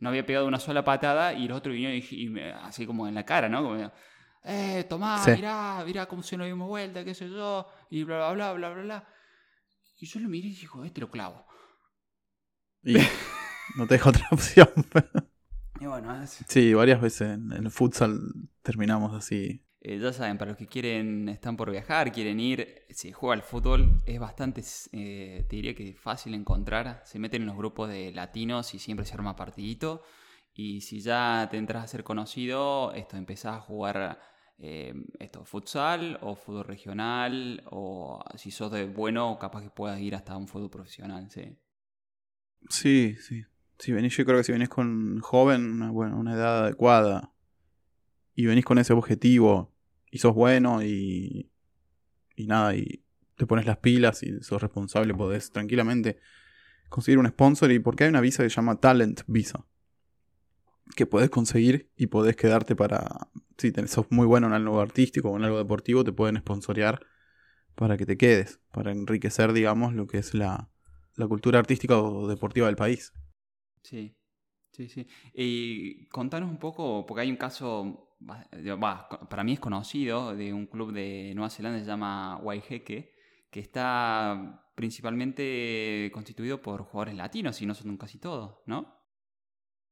no 0.03 0.09
había 0.09 0.25
pegado 0.25 0.45
una 0.45 0.59
sola 0.59 0.83
patada 0.83 1.33
y 1.33 1.49
otros 1.49 1.73
vinieron 1.73 1.95
y, 1.97 2.39
así 2.61 2.85
como 2.85 3.07
en 3.07 3.15
la 3.15 3.23
cara, 3.23 3.47
¿no? 3.47 3.63
Como, 3.63 3.91
eh, 4.43 4.85
tomá, 4.89 5.23
mirá, 5.25 5.81
mirá 5.85 6.05
cómo 6.05 6.21
se 6.21 6.35
nos 6.35 6.45
dimos 6.45 6.67
vuelta, 6.67 7.05
qué 7.05 7.13
sé 7.13 7.29
yo, 7.29 7.69
y 7.89 8.03
bla, 8.03 8.31
bla, 8.33 8.51
bla, 8.51 8.53
bla, 8.53 8.69
bla, 8.73 8.83
bla. 8.83 9.07
Y 9.97 10.05
yo 10.05 10.19
lo 10.19 10.27
miré 10.27 10.47
y 10.47 10.51
dije, 10.51 10.67
este 10.83 10.99
lo 10.99 11.09
clavo. 11.09 11.47
Y 12.83 12.95
no 13.77 13.87
te 13.87 13.93
dejo 13.93 14.09
otra 14.09 14.27
opción. 14.31 14.67
y 15.79 15.85
bueno, 15.85 16.27
Sí, 16.27 16.73
varias 16.73 16.99
veces 16.99 17.29
en 17.29 17.53
el 17.53 17.71
futsal 17.71 18.19
terminamos 18.61 19.13
así. 19.15 19.65
Eh, 19.85 19.99
ya 19.99 20.13
saben, 20.13 20.37
para 20.37 20.51
los 20.51 20.57
que 20.57 20.65
quieren, 20.65 21.27
están 21.27 21.57
por 21.57 21.69
viajar, 21.69 22.13
quieren 22.13 22.39
ir, 22.39 22.85
si 22.89 23.11
juega 23.11 23.33
al 23.33 23.41
fútbol, 23.41 24.01
es 24.05 24.17
bastante, 24.17 24.63
eh, 24.93 25.45
te 25.49 25.57
diría 25.57 25.75
que 25.75 25.93
fácil 25.93 26.33
encontrar. 26.35 27.01
Se 27.05 27.19
meten 27.19 27.41
en 27.41 27.47
los 27.47 27.57
grupos 27.57 27.89
de 27.89 28.13
latinos 28.13 28.73
y 28.73 28.79
siempre 28.79 29.05
se 29.05 29.13
arma 29.13 29.35
partidito. 29.35 30.01
Y 30.53 30.79
si 30.81 31.01
ya 31.01 31.49
te 31.51 31.57
entras 31.57 31.83
a 31.83 31.87
ser 31.87 32.05
conocido, 32.05 32.93
esto 32.93 33.17
empezás 33.17 33.57
a 33.57 33.59
jugar 33.59 34.21
eh, 34.57 34.93
esto, 35.19 35.43
futsal 35.43 36.17
o 36.21 36.37
fútbol 36.37 36.63
regional, 36.63 37.61
o 37.69 38.23
si 38.35 38.51
sos 38.51 38.71
de 38.71 38.85
bueno, 38.85 39.37
capaz 39.37 39.63
que 39.63 39.69
puedas 39.69 39.99
ir 39.99 40.15
hasta 40.15 40.37
un 40.37 40.47
fútbol 40.47 40.69
profesional, 40.69 41.29
sí. 41.29 41.57
Sí, 42.69 43.17
sí. 43.19 43.43
Si 43.79 43.91
venís, 43.91 44.15
yo 44.15 44.23
creo 44.23 44.37
que 44.37 44.45
si 44.45 44.53
venís 44.53 44.69
con 44.69 45.19
joven, 45.19 45.91
bueno, 45.91 46.17
una 46.17 46.35
edad 46.35 46.63
adecuada, 46.63 47.33
y 48.33 48.45
venís 48.45 48.63
con 48.63 48.77
ese 48.77 48.93
objetivo 48.93 49.72
y 50.13 50.19
sos 50.19 50.35
bueno 50.35 50.83
y, 50.83 51.51
y 52.35 52.45
nada, 52.45 52.75
y 52.75 53.03
te 53.35 53.47
pones 53.47 53.65
las 53.65 53.77
pilas 53.77 54.21
y 54.21 54.41
sos 54.41 54.61
responsable, 54.61 55.15
podés 55.15 55.49
tranquilamente 55.49 56.19
conseguir 56.87 57.17
un 57.17 57.27
sponsor 57.27 57.71
y 57.71 57.79
porque 57.79 58.03
hay 58.03 58.11
una 58.11 58.21
visa 58.21 58.43
que 58.43 58.49
se 58.51 58.55
llama 58.55 58.79
Talent 58.79 59.21
Visa. 59.25 59.65
Que 60.95 61.07
podés 61.07 61.31
conseguir 61.31 61.89
y 61.95 62.07
podés 62.07 62.35
quedarte 62.35 62.75
para. 62.75 63.27
Si 63.57 63.71
sos 63.87 64.05
muy 64.11 64.27
bueno 64.27 64.45
en 64.45 64.53
algo 64.53 64.79
artístico 64.79 65.31
o 65.31 65.37
en 65.37 65.45
algo 65.45 65.57
deportivo, 65.57 66.03
te 66.03 66.11
pueden 66.11 66.37
sponsorear 66.37 67.03
para 67.73 67.97
que 67.97 68.05
te 68.05 68.15
quedes, 68.15 68.59
para 68.71 68.91
enriquecer, 68.91 69.51
digamos, 69.51 69.95
lo 69.95 70.05
que 70.05 70.19
es 70.19 70.35
la, 70.35 70.69
la 71.15 71.27
cultura 71.27 71.57
artística 71.57 71.99
o 71.99 72.27
deportiva 72.27 72.67
del 72.67 72.75
país. 72.75 73.13
Sí, 73.81 74.15
sí, 74.71 74.89
sí. 74.89 75.07
Y 75.33 76.05
contanos 76.09 76.51
un 76.51 76.59
poco, 76.59 77.03
porque 77.07 77.21
hay 77.21 77.31
un 77.31 77.37
caso 77.37 78.12
para 79.29 79.43
mí 79.43 79.53
es 79.53 79.59
conocido, 79.59 80.35
de 80.35 80.53
un 80.53 80.67
club 80.67 80.91
de 80.91 81.31
Nueva 81.35 81.49
Zelanda 81.49 81.79
se 81.79 81.85
llama 81.85 82.37
Waiheke, 82.37 83.13
que 83.49 83.59
está 83.59 84.63
principalmente 84.75 86.09
constituido 86.13 86.61
por 86.61 86.81
jugadores 86.83 87.15
latinos 87.15 87.61
y 87.61 87.65
no 87.65 87.75
son 87.75 87.97
casi 87.97 88.17
todos, 88.17 88.57
¿no? 88.65 89.03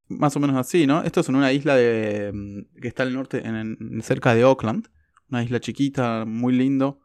Más 0.08 0.36
o 0.36 0.40
menos 0.40 0.56
así, 0.56 0.86
¿no? 0.86 1.02
Esto 1.02 1.20
es 1.20 1.28
en 1.28 1.36
una 1.36 1.52
isla 1.52 1.76
de, 1.76 2.32
mm, 2.32 2.80
que 2.80 2.88
está 2.88 3.04
al 3.04 3.14
norte, 3.14 3.46
en, 3.46 4.02
cerca 4.02 4.34
de 4.34 4.42
Auckland, 4.42 4.88
una 5.30 5.42
isla 5.42 5.60
chiquita, 5.60 6.24
muy 6.26 6.52
lindo. 6.52 7.00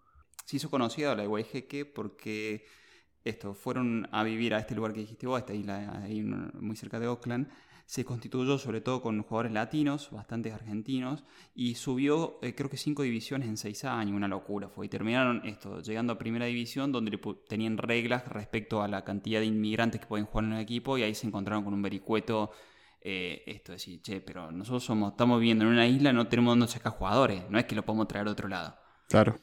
Se 0.46 0.58
hizo 0.58 0.70
conocida 0.70 1.16
la 1.16 1.22
de 1.22 1.28
Waiheke 1.28 1.86
porque 1.86 2.66
esto, 3.24 3.54
fueron 3.54 4.08
a 4.12 4.24
vivir 4.24 4.54
a 4.54 4.60
este 4.60 4.76
lugar 4.76 4.94
que 4.94 5.02
dijiste 5.02 5.28
vos, 5.28 5.38
a 5.38 5.40
esta 5.40 5.54
isla 5.54 6.02
ahí 6.04 6.22
muy 6.22 6.76
cerca 6.76 7.00
de 7.00 7.06
Auckland, 7.06 7.50
se 7.88 8.04
constituyó 8.04 8.58
sobre 8.58 8.82
todo 8.82 9.02
con 9.02 9.24
jugadores 9.24 9.54
latinos, 9.54 10.10
bastantes 10.12 10.54
argentinos, 10.54 11.24
y 11.56 11.76
subió 11.76 12.38
eh, 12.42 12.54
creo 12.54 12.70
que 12.70 12.76
cinco 12.76 13.04
divisiones 13.04 13.48
en 13.48 13.56
seis 13.56 13.86
años, 13.86 14.14
una 14.14 14.28
locura 14.28 14.68
fue. 14.68 14.88
Y 14.88 14.90
terminaron 14.90 15.42
esto, 15.46 15.82
llegando 15.82 16.12
a 16.12 16.18
primera 16.18 16.46
división, 16.46 16.92
donde 16.92 17.18
tenían 17.48 17.78
reglas 17.78 18.28
respecto 18.28 18.82
a 18.82 18.90
la 18.90 19.06
cantidad 19.06 19.40
de 19.40 19.46
inmigrantes 19.46 20.02
que 20.02 20.08
pueden 20.08 20.26
jugar 20.26 20.44
en 20.44 20.52
un 20.52 20.60
equipo, 20.60 20.98
y 20.98 21.04
ahí 21.04 21.16
se 21.16 21.28
encontraron 21.28 21.64
con 21.64 21.74
un 21.74 21.82
vericueto. 21.82 22.52
Eh, 23.00 23.44
esto 23.48 23.72
decir, 23.72 24.02
che, 24.02 24.20
pero 24.20 24.52
nosotros 24.52 24.84
somos, 24.84 25.12
estamos 25.12 25.40
viviendo 25.40 25.64
en 25.64 25.72
una 25.72 25.88
isla, 25.88 26.12
no 26.12 26.28
tenemos 26.28 26.52
donde 26.52 26.68
sacar 26.68 26.92
jugadores, 26.92 27.50
no 27.50 27.58
es 27.58 27.64
que 27.64 27.76
lo 27.76 27.86
podemos 27.86 28.10
traer 28.10 28.28
a 28.28 28.32
otro 28.32 28.50
lado. 28.50 28.76
Claro. 29.08 29.40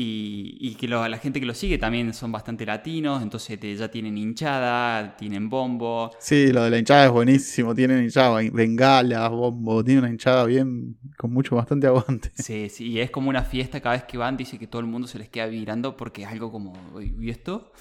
Y, 0.00 0.76
que 0.76 0.86
la 0.86 1.18
gente 1.18 1.40
que 1.40 1.46
lo 1.46 1.54
sigue 1.54 1.76
también 1.76 2.14
son 2.14 2.30
bastante 2.30 2.64
latinos, 2.64 3.20
entonces 3.20 3.58
ya 3.76 3.90
tienen 3.90 4.16
hinchada, 4.16 5.16
tienen 5.16 5.48
bombo. 5.48 6.12
Sí, 6.20 6.52
lo 6.52 6.62
de 6.62 6.70
la 6.70 6.78
hinchada 6.78 7.06
es 7.06 7.10
buenísimo, 7.10 7.74
tienen 7.74 8.04
hinchada, 8.04 8.40
bengalas, 8.52 9.28
bombo, 9.28 9.82
tiene 9.82 9.98
una 9.98 10.10
hinchada 10.10 10.44
bien, 10.44 10.96
con 11.16 11.32
mucho, 11.32 11.56
bastante 11.56 11.88
aguante. 11.88 12.30
Sí, 12.36 12.68
sí, 12.68 12.90
y 12.90 13.00
es 13.00 13.10
como 13.10 13.28
una 13.28 13.42
fiesta 13.42 13.80
cada 13.80 13.96
vez 13.96 14.04
que 14.04 14.16
van, 14.16 14.36
dice 14.36 14.56
que 14.56 14.68
todo 14.68 14.80
el 14.80 14.86
mundo 14.86 15.08
se 15.08 15.18
les 15.18 15.30
queda 15.30 15.48
mirando 15.48 15.96
porque 15.96 16.22
es 16.22 16.28
algo 16.28 16.52
como, 16.52 16.74
¿y 17.00 17.28
esto? 17.30 17.72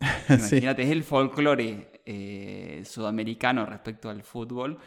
Imagínate, 0.28 0.82
es 0.82 0.90
el 0.90 1.04
folclore 1.04 2.02
eh, 2.04 2.82
sudamericano 2.84 3.66
respecto 3.66 4.10
al 4.10 4.24
fútbol 4.24 4.78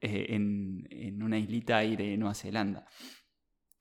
eh, 0.00 0.26
en, 0.28 0.86
en 0.90 1.24
una 1.24 1.40
islita 1.40 1.78
ahí 1.78 1.96
de 1.96 2.16
Nueva 2.16 2.34
Zelanda. 2.34 2.86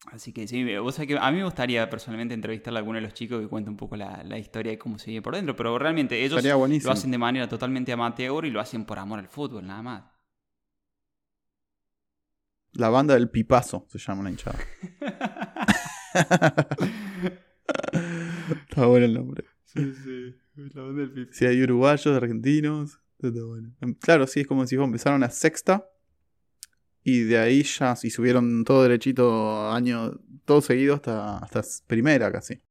Así 0.05 0.31
que 0.31 0.47
sí, 0.47 0.63
vos 0.77 0.95
sabés 0.95 1.09
que 1.09 1.17
a 1.17 1.31
mí 1.31 1.37
me 1.37 1.43
gustaría 1.43 1.89
personalmente 1.89 2.33
entrevistarle 2.33 2.77
a 2.77 2.79
alguno 2.79 2.95
de 2.95 3.01
los 3.01 3.13
chicos 3.13 3.41
que 3.41 3.47
cuente 3.47 3.69
un 3.69 3.75
poco 3.75 3.97
la, 3.97 4.37
historia 4.37 4.71
y 4.71 4.77
cómo 4.77 4.97
se 4.97 5.11
vive 5.11 5.21
por 5.21 5.35
dentro, 5.35 5.55
pero 5.55 5.77
realmente 5.77 6.23
ellos 6.23 6.41
lo 6.43 6.91
hacen 6.91 7.11
de 7.11 7.17
manera 7.17 7.49
totalmente 7.49 7.91
amateur 7.91 8.45
y 8.45 8.49
lo 8.49 8.61
hacen 8.61 8.85
por 8.85 8.97
amor 8.97 9.19
al 9.19 9.27
fútbol, 9.27 9.67
nada 9.67 9.81
más. 9.81 10.03
La 12.71 12.89
banda 12.89 13.15
del 13.15 13.29
pipazo 13.29 13.85
se 13.89 13.99
llama 13.99 14.21
una 14.21 14.29
hinchada. 14.29 14.57
está 18.69 18.85
bueno 18.85 19.05
el 19.05 19.13
nombre. 19.13 19.45
Sí, 19.65 19.93
sí. 19.93 20.35
La 20.55 20.83
banda 20.83 21.01
del 21.01 21.11
pipazo. 21.11 21.37
Sí, 21.37 21.45
hay 21.45 21.61
uruguayos, 21.61 22.15
argentinos. 22.15 23.01
Está 23.19 23.43
bueno. 23.43 23.73
Claro, 23.99 24.27
sí, 24.27 24.41
es 24.41 24.47
como 24.47 24.65
si 24.65 24.75
empezaron 24.75 25.23
a 25.23 25.29
sexta 25.29 25.85
y 27.03 27.21
de 27.21 27.37
ahí 27.37 27.63
ya, 27.63 27.95
y 28.01 28.09
subieron 28.09 28.63
todo 28.63 28.83
derechito, 28.83 29.71
año, 29.71 30.19
todo 30.45 30.61
seguido 30.61 30.95
hasta, 30.95 31.37
hasta 31.37 31.61
primera 31.87 32.31
casi. 32.31 32.61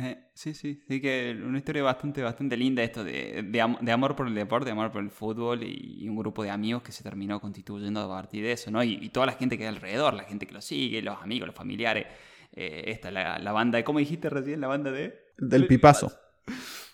Eh, 0.00 0.30
sí, 0.32 0.54
sí, 0.54 0.80
sí 0.86 1.00
que 1.00 1.36
una 1.44 1.58
historia 1.58 1.82
bastante, 1.82 2.22
bastante 2.22 2.56
linda 2.56 2.84
esto 2.84 3.02
de, 3.02 3.42
de, 3.42 3.92
amor 3.92 4.14
por 4.14 4.28
el 4.28 4.34
deporte, 4.34 4.66
de 4.66 4.72
amor 4.72 4.92
por 4.92 5.02
el 5.02 5.10
fútbol 5.10 5.64
y, 5.64 6.08
un 6.08 6.16
grupo 6.16 6.44
de 6.44 6.50
amigos 6.50 6.82
que 6.82 6.92
se 6.92 7.02
terminó 7.02 7.40
constituyendo 7.40 8.00
a 8.00 8.08
partir 8.08 8.44
de 8.44 8.52
eso, 8.52 8.70
¿no? 8.70 8.82
Y, 8.84 9.08
toda 9.08 9.26
la 9.26 9.32
gente 9.32 9.58
que 9.58 9.64
hay 9.64 9.74
alrededor, 9.74 10.14
la 10.14 10.22
gente 10.22 10.46
que 10.46 10.54
lo 10.54 10.60
sigue, 10.60 11.02
los 11.02 11.20
amigos, 11.20 11.48
los 11.48 11.56
familiares, 11.56 12.06
eh, 12.52 12.84
esta, 12.86 13.10
la, 13.10 13.40
la 13.40 13.50
banda, 13.50 13.82
¿cómo 13.82 13.98
dijiste 13.98 14.30
recién? 14.30 14.60
La 14.60 14.68
banda 14.68 14.92
de... 14.92 15.14
Del 15.36 15.66
Pipazo. 15.66 16.12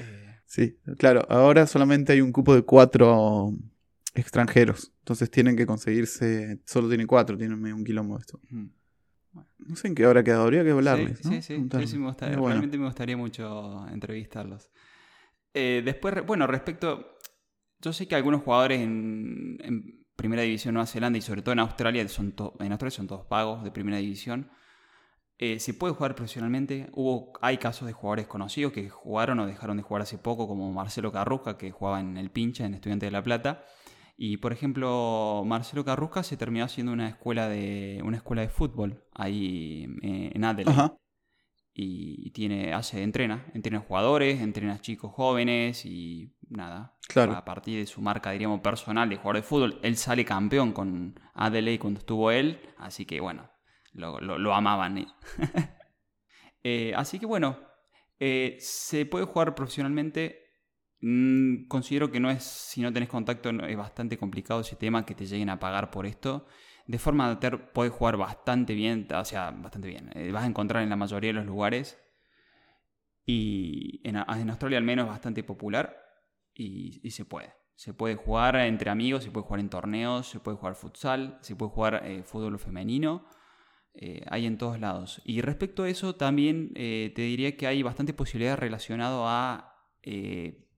Eh. 0.00 0.40
Sí, 0.46 0.78
claro, 0.96 1.26
ahora 1.28 1.66
solamente 1.66 2.12
hay 2.12 2.22
un 2.22 2.32
cupo 2.32 2.54
de 2.54 2.62
cuatro 2.62 3.52
extranjeros. 4.14 4.92
Entonces 5.00 5.30
tienen 5.30 5.56
que 5.56 5.66
conseguirse. 5.66 6.60
Solo 6.66 6.88
tienen 6.88 7.06
cuatro, 7.06 7.36
tienen 7.36 7.60
medio 7.60 7.76
un 7.76 7.84
quilombo 7.84 8.18
esto. 8.18 8.40
No 9.58 9.76
sé 9.76 9.88
en 9.88 9.94
qué 9.94 10.06
hora 10.06 10.24
quedado, 10.24 10.42
habría 10.42 10.64
que 10.64 10.70
hablarles. 10.70 11.18
Sí, 11.20 11.42
sí, 11.42 11.56
sí, 11.86 11.98
me 11.98 12.06
gustaría, 12.06 12.36
realmente 12.36 12.78
me 12.78 12.86
gustaría 12.86 13.16
mucho 13.16 13.86
entrevistarlos. 13.88 14.70
Eh, 15.54 15.82
después, 15.84 16.14
bueno, 16.26 16.46
respecto. 16.46 17.16
Yo 17.82 17.92
sé 17.92 18.06
que 18.06 18.14
algunos 18.14 18.42
jugadores 18.42 18.80
en, 18.80 19.96
Primera 20.16 20.42
División 20.42 20.74
Nueva 20.74 20.86
Zelanda 20.86 21.18
y 21.18 21.22
sobre 21.22 21.40
todo 21.40 21.54
en 21.54 21.60
Australia 21.60 22.06
son, 22.06 22.34
en 22.58 22.72
Australia 22.72 22.90
son 22.90 23.06
todos 23.06 23.24
pagos 23.24 23.64
de 23.64 23.70
Primera 23.70 23.96
División. 23.96 24.50
Eh, 25.38 25.58
se 25.58 25.72
puede 25.72 25.94
jugar 25.94 26.14
profesionalmente. 26.14 26.90
Hubo, 26.92 27.32
hay 27.40 27.56
casos 27.56 27.86
de 27.86 27.94
jugadores 27.94 28.26
conocidos 28.26 28.74
que 28.74 28.90
jugaron 28.90 29.40
o 29.40 29.46
dejaron 29.46 29.78
de 29.78 29.82
jugar 29.82 30.02
hace 30.02 30.18
poco, 30.18 30.46
como 30.46 30.70
Marcelo 30.74 31.10
Carrusca, 31.10 31.56
que 31.56 31.70
jugaba 31.70 32.00
en 32.00 32.18
el 32.18 32.30
Pincha, 32.30 32.66
en 32.66 32.74
Estudiante 32.74 33.06
de 33.06 33.12
La 33.12 33.22
Plata. 33.22 33.64
Y 34.22 34.36
por 34.36 34.52
ejemplo, 34.52 35.44
Marcelo 35.46 35.82
Carrusca 35.82 36.22
se 36.22 36.36
terminó 36.36 36.66
haciendo 36.66 36.92
una 36.92 37.08
escuela 37.08 37.48
de, 37.48 38.02
una 38.04 38.18
escuela 38.18 38.42
de 38.42 38.50
fútbol 38.50 39.02
ahí 39.14 39.86
eh, 40.02 40.32
en 40.34 40.44
Adelaide. 40.44 40.92
Y 41.72 42.30
tiene, 42.32 42.74
hace, 42.74 43.02
entrena, 43.02 43.46
entrena 43.54 43.80
jugadores, 43.80 44.42
entrena 44.42 44.78
chicos 44.82 45.10
jóvenes 45.10 45.86
y 45.86 46.34
nada. 46.50 46.98
Claro. 47.08 47.32
A 47.32 47.46
partir 47.46 47.78
de 47.78 47.86
su 47.86 48.02
marca, 48.02 48.32
diríamos, 48.32 48.60
personal 48.60 49.08
de 49.08 49.16
jugador 49.16 49.36
de 49.36 49.42
fútbol, 49.42 49.80
él 49.82 49.96
sale 49.96 50.26
campeón 50.26 50.72
con 50.74 51.18
Adelaide 51.32 51.78
cuando 51.78 52.00
estuvo 52.00 52.30
él, 52.30 52.60
así 52.76 53.06
que 53.06 53.22
bueno, 53.22 53.50
lo, 53.94 54.54
amaban. 54.54 55.06
Eh, 56.62 56.92
así 56.94 57.18
que 57.18 57.24
bueno, 57.24 57.58
eh, 58.18 58.58
se 58.60 59.06
puede 59.06 59.24
jugar 59.24 59.54
profesionalmente 59.54 60.49
Mm, 61.02 61.66
considero 61.66 62.10
que 62.10 62.20
no 62.20 62.30
es, 62.30 62.42
si 62.44 62.82
no 62.82 62.92
tenés 62.92 63.08
contacto, 63.08 63.50
es 63.50 63.76
bastante 63.76 64.18
complicado 64.18 64.60
ese 64.60 64.76
tema 64.76 65.06
que 65.06 65.14
te 65.14 65.26
lleguen 65.26 65.50
a 65.50 65.58
pagar 65.58 65.90
por 65.90 66.06
esto. 66.06 66.46
De 66.86 66.98
forma 66.98 67.26
amateur 67.26 67.72
puedes 67.72 67.92
jugar 67.92 68.16
bastante 68.16 68.74
bien, 68.74 69.06
o 69.14 69.24
sea, 69.24 69.50
bastante 69.50 69.88
bien. 69.88 70.10
Eh, 70.14 70.30
vas 70.32 70.44
a 70.44 70.46
encontrar 70.46 70.82
en 70.82 70.90
la 70.90 70.96
mayoría 70.96 71.28
de 71.28 71.34
los 71.34 71.46
lugares. 71.46 71.98
Y 73.24 74.00
en, 74.04 74.16
Australia 74.16 74.78
al 74.78 74.84
menos 74.84 75.04
es 75.04 75.10
bastante 75.10 75.42
popular. 75.44 75.96
Y, 76.54 77.10
se 77.10 77.24
puede. 77.24 77.54
Se 77.76 77.94
puede 77.94 78.16
jugar 78.16 78.56
entre 78.56 78.90
amigos, 78.90 79.24
se 79.24 79.30
puede 79.30 79.46
jugar 79.46 79.60
en 79.60 79.70
torneos, 79.70 80.28
se 80.28 80.40
puede 80.40 80.58
jugar 80.58 80.74
futsal, 80.74 81.38
se 81.40 81.56
puede 81.56 81.70
jugar 81.70 82.02
eh, 82.04 82.22
fútbol 82.24 82.58
femenino. 82.58 83.24
Eh, 83.94 84.24
hay 84.28 84.46
en 84.46 84.58
todos 84.58 84.78
lados. 84.80 85.22
Y 85.24 85.40
respecto 85.40 85.84
a 85.84 85.88
eso, 85.88 86.16
también 86.16 86.74
te 86.74 87.12
diría 87.16 87.56
que 87.56 87.66
hay 87.66 87.82
bastante 87.82 88.12
posibilidad 88.12 88.58
relacionado 88.58 89.26
a 89.26 89.74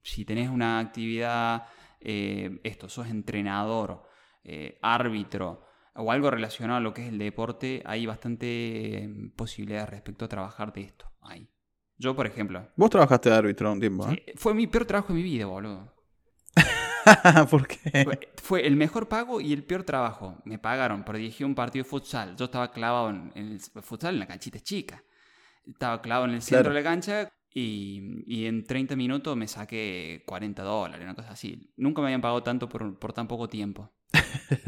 si 0.02 0.24
tenés 0.24 0.50
una 0.50 0.78
actividad, 0.78 1.66
eh, 2.00 2.60
esto, 2.64 2.88
sos 2.88 3.08
entrenador, 3.08 4.02
eh, 4.44 4.78
árbitro 4.82 5.64
o 5.94 6.10
algo 6.10 6.30
relacionado 6.30 6.78
a 6.78 6.80
lo 6.80 6.92
que 6.92 7.02
es 7.02 7.08
el 7.08 7.18
deporte, 7.18 7.82
hay 7.84 8.06
bastante 8.06 9.04
em, 9.04 9.30
posibilidades 9.30 9.90
respecto 9.90 10.24
a 10.24 10.28
trabajar 10.28 10.72
de 10.72 10.82
esto. 10.82 11.10
Ahí. 11.20 11.48
Yo, 11.98 12.16
por 12.16 12.26
ejemplo. 12.26 12.68
Vos 12.76 12.90
trabajaste 12.90 13.30
de 13.30 13.36
árbitro 13.36 13.70
un 13.70 13.80
tiempo, 13.80 14.10
¿eh? 14.10 14.32
Fue 14.36 14.54
mi 14.54 14.66
peor 14.66 14.84
trabajo 14.86 15.12
de 15.12 15.14
mi 15.14 15.22
vida, 15.22 15.46
boludo. 15.46 15.94
¿Por 17.50 17.66
qué? 17.66 18.18
Fue, 18.36 18.66
el 18.66 18.76
mejor 18.76 19.08
pago 19.08 19.40
y 19.40 19.52
el 19.52 19.64
peor 19.64 19.84
trabajo. 19.84 20.38
Me 20.44 20.58
pagaron 20.58 21.04
por 21.04 21.16
dirigir 21.16 21.46
un 21.46 21.54
partido 21.54 21.84
de 21.84 21.90
futsal. 21.90 22.36
Yo 22.36 22.46
estaba 22.46 22.70
clavado 22.72 23.10
en, 23.10 23.32
el 23.34 23.60
futsal 23.60 24.14
en 24.14 24.20
la 24.20 24.26
canchita 24.26 24.60
chica. 24.60 25.02
Estaba 25.66 26.00
clavado 26.02 26.26
en 26.26 26.34
el 26.34 26.42
centro 26.42 26.72
de 26.72 26.80
la 26.80 26.82
cancha 26.82 27.32
y, 27.54 28.46
en 28.46 28.64
30 28.64 28.96
minutos 28.96 29.36
me 29.36 29.46
saqué 29.46 30.22
40 30.26 30.62
dólares, 30.62 31.04
una 31.04 31.14
cosa 31.14 31.30
así. 31.30 31.72
Nunca 31.76 32.00
me 32.00 32.08
habían 32.08 32.20
pagado 32.20 32.42
tanto 32.42 32.68
por, 32.68 33.12
tan 33.12 33.28
poco 33.28 33.48
tiempo. 33.48 33.92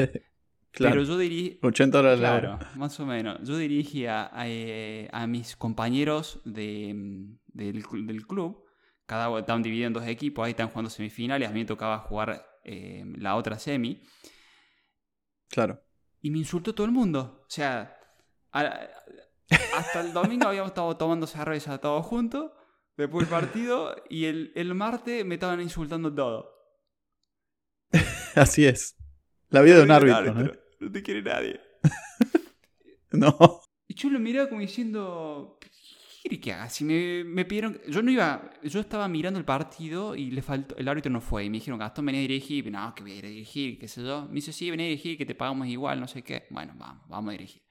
claro. 0.70 0.94
Pero 0.94 1.03
yo 1.05 1.18
diría... 1.18 1.55
80 1.62 1.99
dólares 1.99 2.20
Claro, 2.20 2.59
más 2.77 2.99
o 3.01 3.07
menos. 3.07 3.38
Yo 3.42 3.57
dirigía 3.57 4.31
a, 4.33 4.49
eh, 4.49 5.09
a, 5.12 5.27
mis 5.27 5.57
compañeros 5.57 6.40
de, 6.44 7.27
del, 7.47 8.27
club. 8.27 8.64
Cada 9.07 9.38
estaban 9.38 9.62
divididos 9.62 9.88
en 9.88 9.92
dos 9.94 10.07
equipos, 10.07 10.44
ahí 10.44 10.51
están 10.51 10.68
jugando 10.68 10.90
semifinales. 10.90 11.49
A 11.49 11.53
mí 11.53 11.61
me 11.61 11.66
tocaba 11.66 11.99
jugar 12.01 12.47
eh, 12.64 13.05
la 13.16 13.37
otra 13.37 13.59
semi. 13.59 14.03
Claro. 15.49 15.83
Y 16.20 16.31
me 16.31 16.38
insultó 16.38 16.75
todo 16.75 16.87
el 16.87 16.92
mundo. 16.92 17.44
O 17.47 17.51
sea, 17.51 17.97
hasta 18.53 20.01
el 20.01 20.12
domingo 20.12 20.49
habíamos 20.49 20.70
estado 20.70 20.97
tomando 20.97 21.27
cerveza 21.27 21.79
todos 21.79 22.05
juntos. 22.05 22.51
Después 22.96 23.28
del 23.28 23.40
partido 23.40 23.94
y 24.09 24.26
el, 24.26 24.52
el 24.54 24.74
martes 24.74 25.24
me 25.24 25.35
estaban 25.35 25.61
insultando 25.61 26.14
todo. 26.14 26.54
Así 28.35 28.64
es. 28.64 28.96
La 29.50 29.62
vida 29.62 29.76
de 29.76 29.83
un 29.83 29.90
árbitro, 29.90 30.35
¿no? 30.35 30.52
No 30.80 30.92
te 30.92 31.02
quiere 31.02 31.22
nadie. 31.22 31.61
no. 33.12 33.61
Y 33.87 33.94
yo 33.94 34.11
lo 34.11 34.18
miraba 34.18 34.48
como 34.48 34.61
diciendo, 34.61 35.59
¿qué 35.61 35.68
quiere 36.22 36.40
que 36.40 36.52
haga? 36.52 36.68
Si 36.68 36.85
me, 36.85 37.24
me, 37.24 37.44
pidieron... 37.44 37.80
Yo 37.88 38.02
no 38.02 38.11
iba... 38.11 38.50
Yo 38.62 38.80
estaba 38.80 39.09
mirando 39.09 39.38
el 39.38 39.44
partido 39.44 40.14
y 40.14 40.30
le 40.30 40.42
faltó... 40.42 40.76
El 40.76 40.88
árbitro 40.88 41.12
no 41.12 41.20
fue. 41.20 41.44
Y 41.44 41.50
me 41.50 41.59
dijeron, 41.59 41.78
Gastón, 41.78 42.07
venía 42.07 42.20
a 42.20 42.22
dirigir. 42.22 42.70
no, 42.70 42.94
que 42.94 43.02
voy 43.02 43.12
a 43.12 43.16
ir 43.16 43.26
a 43.26 43.28
dirigir, 43.28 43.78
qué 43.78 43.88
sé 43.88 44.02
yo. 44.02 44.26
Me 44.26 44.35
dice, 44.35 44.52
sí, 44.52 44.70
vení 44.70 44.85
a 44.85 44.87
dirigir, 44.87 45.18
que 45.18 45.26
te 45.26 45.35
pagamos 45.35 45.66
igual, 45.68 46.00
no 46.00 46.09
sé 46.09 46.22
qué. 46.22 46.46
Bueno, 46.50 46.74
vamos, 46.76 47.09
vamos 47.09 47.28
a 47.30 47.33
dirigir. 47.33 47.62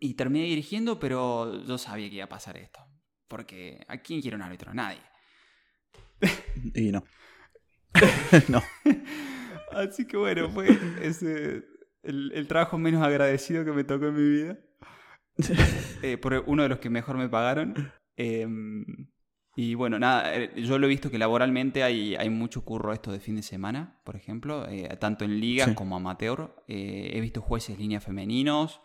Y 0.00 0.14
terminé 0.14 0.44
dirigiendo, 0.46 0.98
pero 0.98 1.64
yo 1.64 1.78
sabía 1.78 2.08
que 2.08 2.16
iba 2.16 2.24
a 2.24 2.28
pasar 2.28 2.56
esto. 2.56 2.87
Porque 3.28 3.84
¿a 3.88 3.98
quién 3.98 4.20
quiere 4.20 4.36
un 4.36 4.42
árbitro? 4.42 4.74
Nadie. 4.74 5.00
Y 6.74 6.90
no. 6.90 7.04
no. 8.48 8.62
Así 9.72 10.06
que 10.06 10.16
bueno, 10.16 10.50
fue 10.50 10.68
ese, 11.02 11.64
el, 12.02 12.46
trabajo 12.48 12.78
menos 12.78 13.02
agradecido 13.02 13.64
que 13.64 13.72
me 13.72 13.84
tocó 13.84 14.06
en 14.06 14.14
mi 14.14 14.30
vida. 14.30 14.58
Eh, 16.02 16.16
por 16.16 16.44
uno 16.46 16.64
de 16.64 16.68
los 16.68 16.78
que 16.78 16.90
mejor 16.90 17.16
me 17.16 17.28
pagaron. 17.28 17.92
Em, 18.16 18.84
y 19.56 19.74
bueno, 19.74 19.98
nada, 19.98 20.34
eh, 20.34 20.52
yo 20.56 20.78
lo 20.78 20.86
he 20.86 20.88
visto 20.88 21.10
que 21.10 21.18
laboralmente 21.18 21.82
hay, 21.82 22.16
hay 22.16 22.30
mucho 22.30 22.64
curro 22.64 22.92
esto 22.92 23.12
de 23.12 23.20
fin 23.20 23.36
de 23.36 23.42
semana, 23.42 24.00
por 24.04 24.16
ejemplo, 24.16 24.68
eh, 24.68 24.96
tanto 25.00 25.24
en 25.24 25.40
ligas 25.40 25.74
como 25.74 25.96
amateur. 25.96 26.54
he 26.66 27.20
visto 27.20 27.40
jueces 27.40 27.78
línea 27.78 28.00
femeninos, 28.00 28.80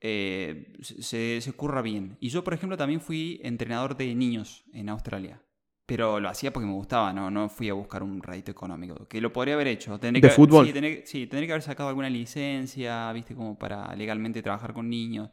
eh, 0.00 0.72
se, 0.80 1.40
se, 1.40 1.52
curra 1.52 1.82
bien. 1.82 2.16
Y 2.20 2.28
yo, 2.28 2.44
por 2.44 2.54
ejemplo, 2.54 2.76
también 2.76 3.00
fui 3.00 3.40
entrenador 3.42 3.96
de 3.96 4.14
niños 4.14 4.64
en 4.72 4.88
Australia. 4.88 5.42
Pero 5.86 6.20
lo 6.20 6.28
hacía 6.28 6.52
porque 6.52 6.66
me 6.66 6.74
gustaba, 6.74 7.14
no, 7.14 7.30
no 7.30 7.48
fui 7.48 7.70
a 7.70 7.72
buscar 7.72 8.02
un 8.02 8.22
rédito 8.22 8.50
económico. 8.50 9.08
Que 9.08 9.22
lo 9.22 9.32
podría 9.32 9.54
haber 9.54 9.68
hecho. 9.68 9.96
¿De 9.96 10.28
fútbol? 10.28 10.66
Sí, 10.66 10.72
tendría, 10.74 11.46
que 11.46 11.52
haber 11.52 11.62
sacado 11.62 11.88
alguna 11.88 12.10
licencia, 12.10 13.10
viste, 13.12 13.34
como 13.34 13.58
para 13.58 13.94
legalmente 13.96 14.42
trabajar 14.42 14.74
con 14.74 14.90
niños. 14.90 15.30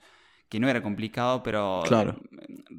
que 0.47 0.59
no 0.59 0.69
era 0.69 0.81
complicado, 0.81 1.43
pero 1.43 1.81
Claro. 1.85 2.15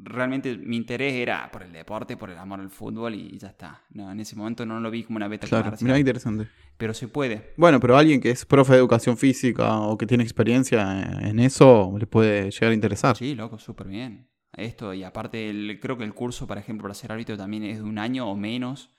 Realmente 0.07 0.57
mi 0.57 0.77
interés 0.77 1.13
era 1.15 1.51
por 1.51 1.63
el 1.63 1.73
deporte, 1.73 2.17
por 2.17 2.31
el 2.31 2.39
amor 2.39 2.61
al 2.61 2.71
fútbol 2.71 3.15
y 3.15 3.37
ya 3.39 3.49
está. 3.49 3.85
No, 3.91 4.11
en 4.11 4.19
ese 4.21 4.35
momento 4.37 4.65
no 4.65 4.81
lo 4.81 4.91
vi 4.91 5.05
como 5.05 5.17
una 5.17 5.29
beta 5.29 5.47
Claro, 5.47 5.65
comercial, 5.65 5.87
mira 5.89 5.99
interesante. 5.99 6.49
pero 6.79 6.95
se 6.95 7.09
puede. 7.09 7.53
Bueno, 7.57 7.79
pero 7.81 7.97
alguien 7.97 8.21
que 8.21 8.31
es 8.31 8.45
profe 8.47 8.73
de 8.73 8.79
educación 8.79 9.17
física 9.19 9.79
o 9.81 9.99
que 9.99 10.07
tiene 10.07 10.25
experiencia 10.25 11.03
en 11.21 11.39
eso 11.41 11.95
le 11.99 12.07
puede 12.07 12.51
llegar 12.51 12.71
a 12.71 12.75
interesar. 12.75 13.17
Sí, 13.17 13.35
loco, 13.35 13.59
súper 13.59 13.89
bien. 13.89 14.31
Esto, 14.53 14.95
y 14.95 15.05
aparte, 15.05 15.51
el- 15.51 15.79
creo 15.81 15.99
que 15.99 16.05
el 16.05 16.15
curso, 16.15 16.47
por 16.47 16.57
ejemplo, 16.57 16.85
para 16.85 16.95
ser 16.95 17.13
árbitro 17.13 17.37
también 17.37 17.63
es 17.65 17.79
de 17.79 17.85
un 17.85 17.99
año 17.99 18.31
o 18.31 18.37
menos. 18.37 18.91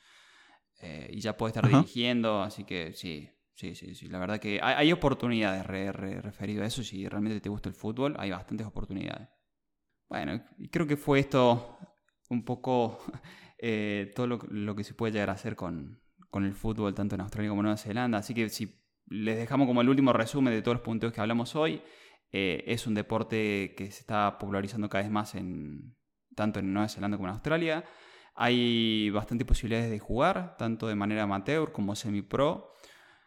eh, 0.79 1.09
y 1.11 1.19
ya 1.21 1.35
puede 1.37 1.49
estar 1.51 1.65
Ajá. 1.65 1.77
dirigiendo, 1.79 2.43
así 2.43 2.63
que 2.63 2.93
sí, 2.93 3.29
sí, 3.55 3.73
sí, 3.73 3.95
sí. 3.95 4.07
La 4.09 4.19
verdad 4.19 4.39
que 4.39 4.59
hay, 4.61 4.75
hay 4.75 4.91
oportunidades 4.91 5.65
re- 5.65 5.91
re- 5.91 6.21
referido 6.21 6.61
a 6.63 6.67
eso. 6.67 6.83
Si 6.83 7.07
realmente 7.07 7.41
te 7.41 7.49
gusta 7.49 7.67
el 7.69 7.73
fútbol, 7.73 8.15
hay 8.19 8.29
bastantes 8.29 8.67
oportunidades. 8.67 9.27
Bueno, 10.09 10.41
creo 10.71 10.87
que 10.87 10.97
fue 10.97 11.19
esto 11.19 11.77
un 12.29 12.43
poco 12.45 12.99
eh, 13.57 14.11
todo 14.15 14.27
lo, 14.27 14.75
que 14.75 14.83
se 14.83 14.93
puede 14.93 15.13
llegar 15.13 15.29
a 15.29 15.33
hacer 15.33 15.55
con, 15.55 16.01
con 16.29 16.45
el 16.45 16.53
fútbol, 16.53 16.93
tanto 16.93 17.15
en 17.15 17.21
Australia 17.21 17.49
como 17.49 17.61
en 17.61 17.65
Nueva 17.65 17.77
Zelanda. 17.77 18.19
Así 18.19 18.33
que 18.33 18.49
si 18.49 18.81
les 19.07 19.37
dejamos 19.37 19.67
como 19.67 19.81
el 19.81 19.89
último 19.89 20.13
resumen 20.13 20.53
de 20.53 20.61
todos 20.61 20.75
los 20.75 20.83
puntos 20.83 21.11
que 21.11 21.21
hablamos 21.21 21.55
hoy, 21.55 21.81
eh, 22.31 22.63
es 22.67 22.87
un 22.87 22.93
deporte 22.93 23.73
que 23.77 23.91
se 23.91 24.01
está 24.01 24.37
popularizando 24.37 24.89
cada 24.89 25.03
vez 25.03 25.11
más 25.11 25.35
en 25.35 25.95
tanto 26.35 26.59
en 26.59 26.73
Nueva 26.73 26.89
Zelanda 26.89 27.17
como 27.17 27.29
en 27.29 27.33
Australia. 27.33 27.83
Hay 28.35 29.09
bastantes 29.09 29.47
posibilidades 29.47 29.89
de 29.89 29.99
jugar, 29.99 30.55
tanto 30.57 30.87
de 30.87 30.95
manera 30.95 31.23
amateur 31.23 31.71
como 31.71 31.95
semi-pro. 31.95 32.73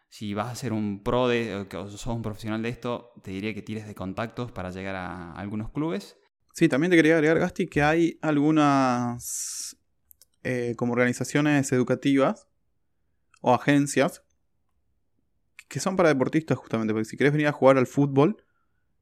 Si 0.07 0.33
vas 0.33 0.51
a 0.51 0.55
ser 0.55 0.73
un 0.73 1.03
pro 1.03 1.27
de, 1.27 1.67
o 1.75 1.87
sos 1.89 2.07
un 2.07 2.21
profesional 2.21 2.61
de 2.61 2.69
esto, 2.69 3.13
te 3.23 3.31
diría 3.31 3.53
que 3.53 3.61
tires 3.61 3.87
de 3.87 3.95
contactos 3.95 4.51
para 4.51 4.69
llegar 4.71 4.95
a 4.95 5.33
algunos 5.33 5.71
clubes. 5.71 6.20
Sí, 6.53 6.67
también 6.67 6.91
te 6.91 6.97
quería 6.97 7.15
agregar, 7.15 7.39
Gasti, 7.39 7.67
que 7.67 7.81
hay 7.81 8.19
algunas 8.21 9.77
eh, 10.43 10.73
como 10.77 10.93
organizaciones 10.93 11.71
educativas 11.71 12.47
o 13.41 13.53
agencias 13.53 14.23
que 15.67 15.79
son 15.79 15.95
para 15.95 16.09
deportistas 16.09 16.57
justamente, 16.57 16.93
porque 16.93 17.05
si 17.05 17.15
querés 17.17 17.31
venir 17.31 17.47
a 17.47 17.53
jugar 17.53 17.77
al 17.77 17.87
fútbol, 17.87 18.43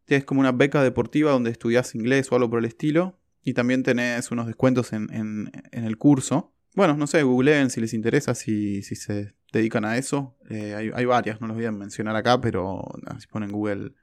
tienes 0.05 0.23
como 0.25 0.39
una 0.41 0.51
beca 0.51 0.83
deportiva 0.83 1.31
donde 1.31 1.49
estudias 1.49 1.95
inglés 1.95 2.31
o 2.31 2.35
algo 2.35 2.49
por 2.49 2.59
el 2.59 2.65
estilo, 2.65 3.19
y 3.41 3.53
también 3.53 3.81
tenés 3.83 4.29
unos 4.31 4.45
descuentos 4.45 4.93
en, 4.93 5.07
en- 5.13 5.51
el 5.71 5.97
curso. 5.97 6.53
Bueno, 6.75 6.95
no 6.95 7.07
sé, 7.07 7.23
googleen 7.23 7.69
si 7.71 7.81
les 7.81 7.93
interesa, 7.93 8.35
si, 8.35 8.83
si 8.83 8.95
se 8.95 9.33
dedican 9.51 9.85
a 9.85 9.97
eso. 9.97 10.37
Eh, 10.49 10.75
hay, 10.75 10.91
hay 10.93 11.05
varias, 11.05 11.41
no 11.41 11.47
las 11.47 11.55
voy 11.55 11.65
a 11.65 11.71
mencionar 11.71 12.15
acá, 12.15 12.39
pero 12.39 12.81
si 13.17 13.27
ponen 13.27 13.51
Google 13.51 13.93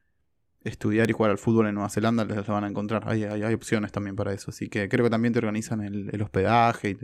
estudiar 0.69 1.09
y 1.09 1.13
jugar 1.13 1.31
al 1.31 1.39
fútbol 1.39 1.67
en 1.69 1.75
Nueva 1.75 1.89
Zelanda, 1.89 2.25
les 2.25 2.47
van 2.47 2.65
a 2.65 2.69
encontrar. 2.69 3.05
Hay, 3.07 3.25
hay, 3.25 3.43
hay 3.43 3.55
opciones 3.55 3.93
también 3.93 4.17
para 4.17 4.33
eso. 4.33 4.51
Así 4.51 4.69
que 4.69 4.89
creo 4.89 5.05
que 5.05 5.11
también 5.11 5.33
te 5.33 5.39
organizan 5.39 5.81
el, 5.83 6.11
el 6.13 6.23
hospedaje 6.23 6.91
y 6.91 6.95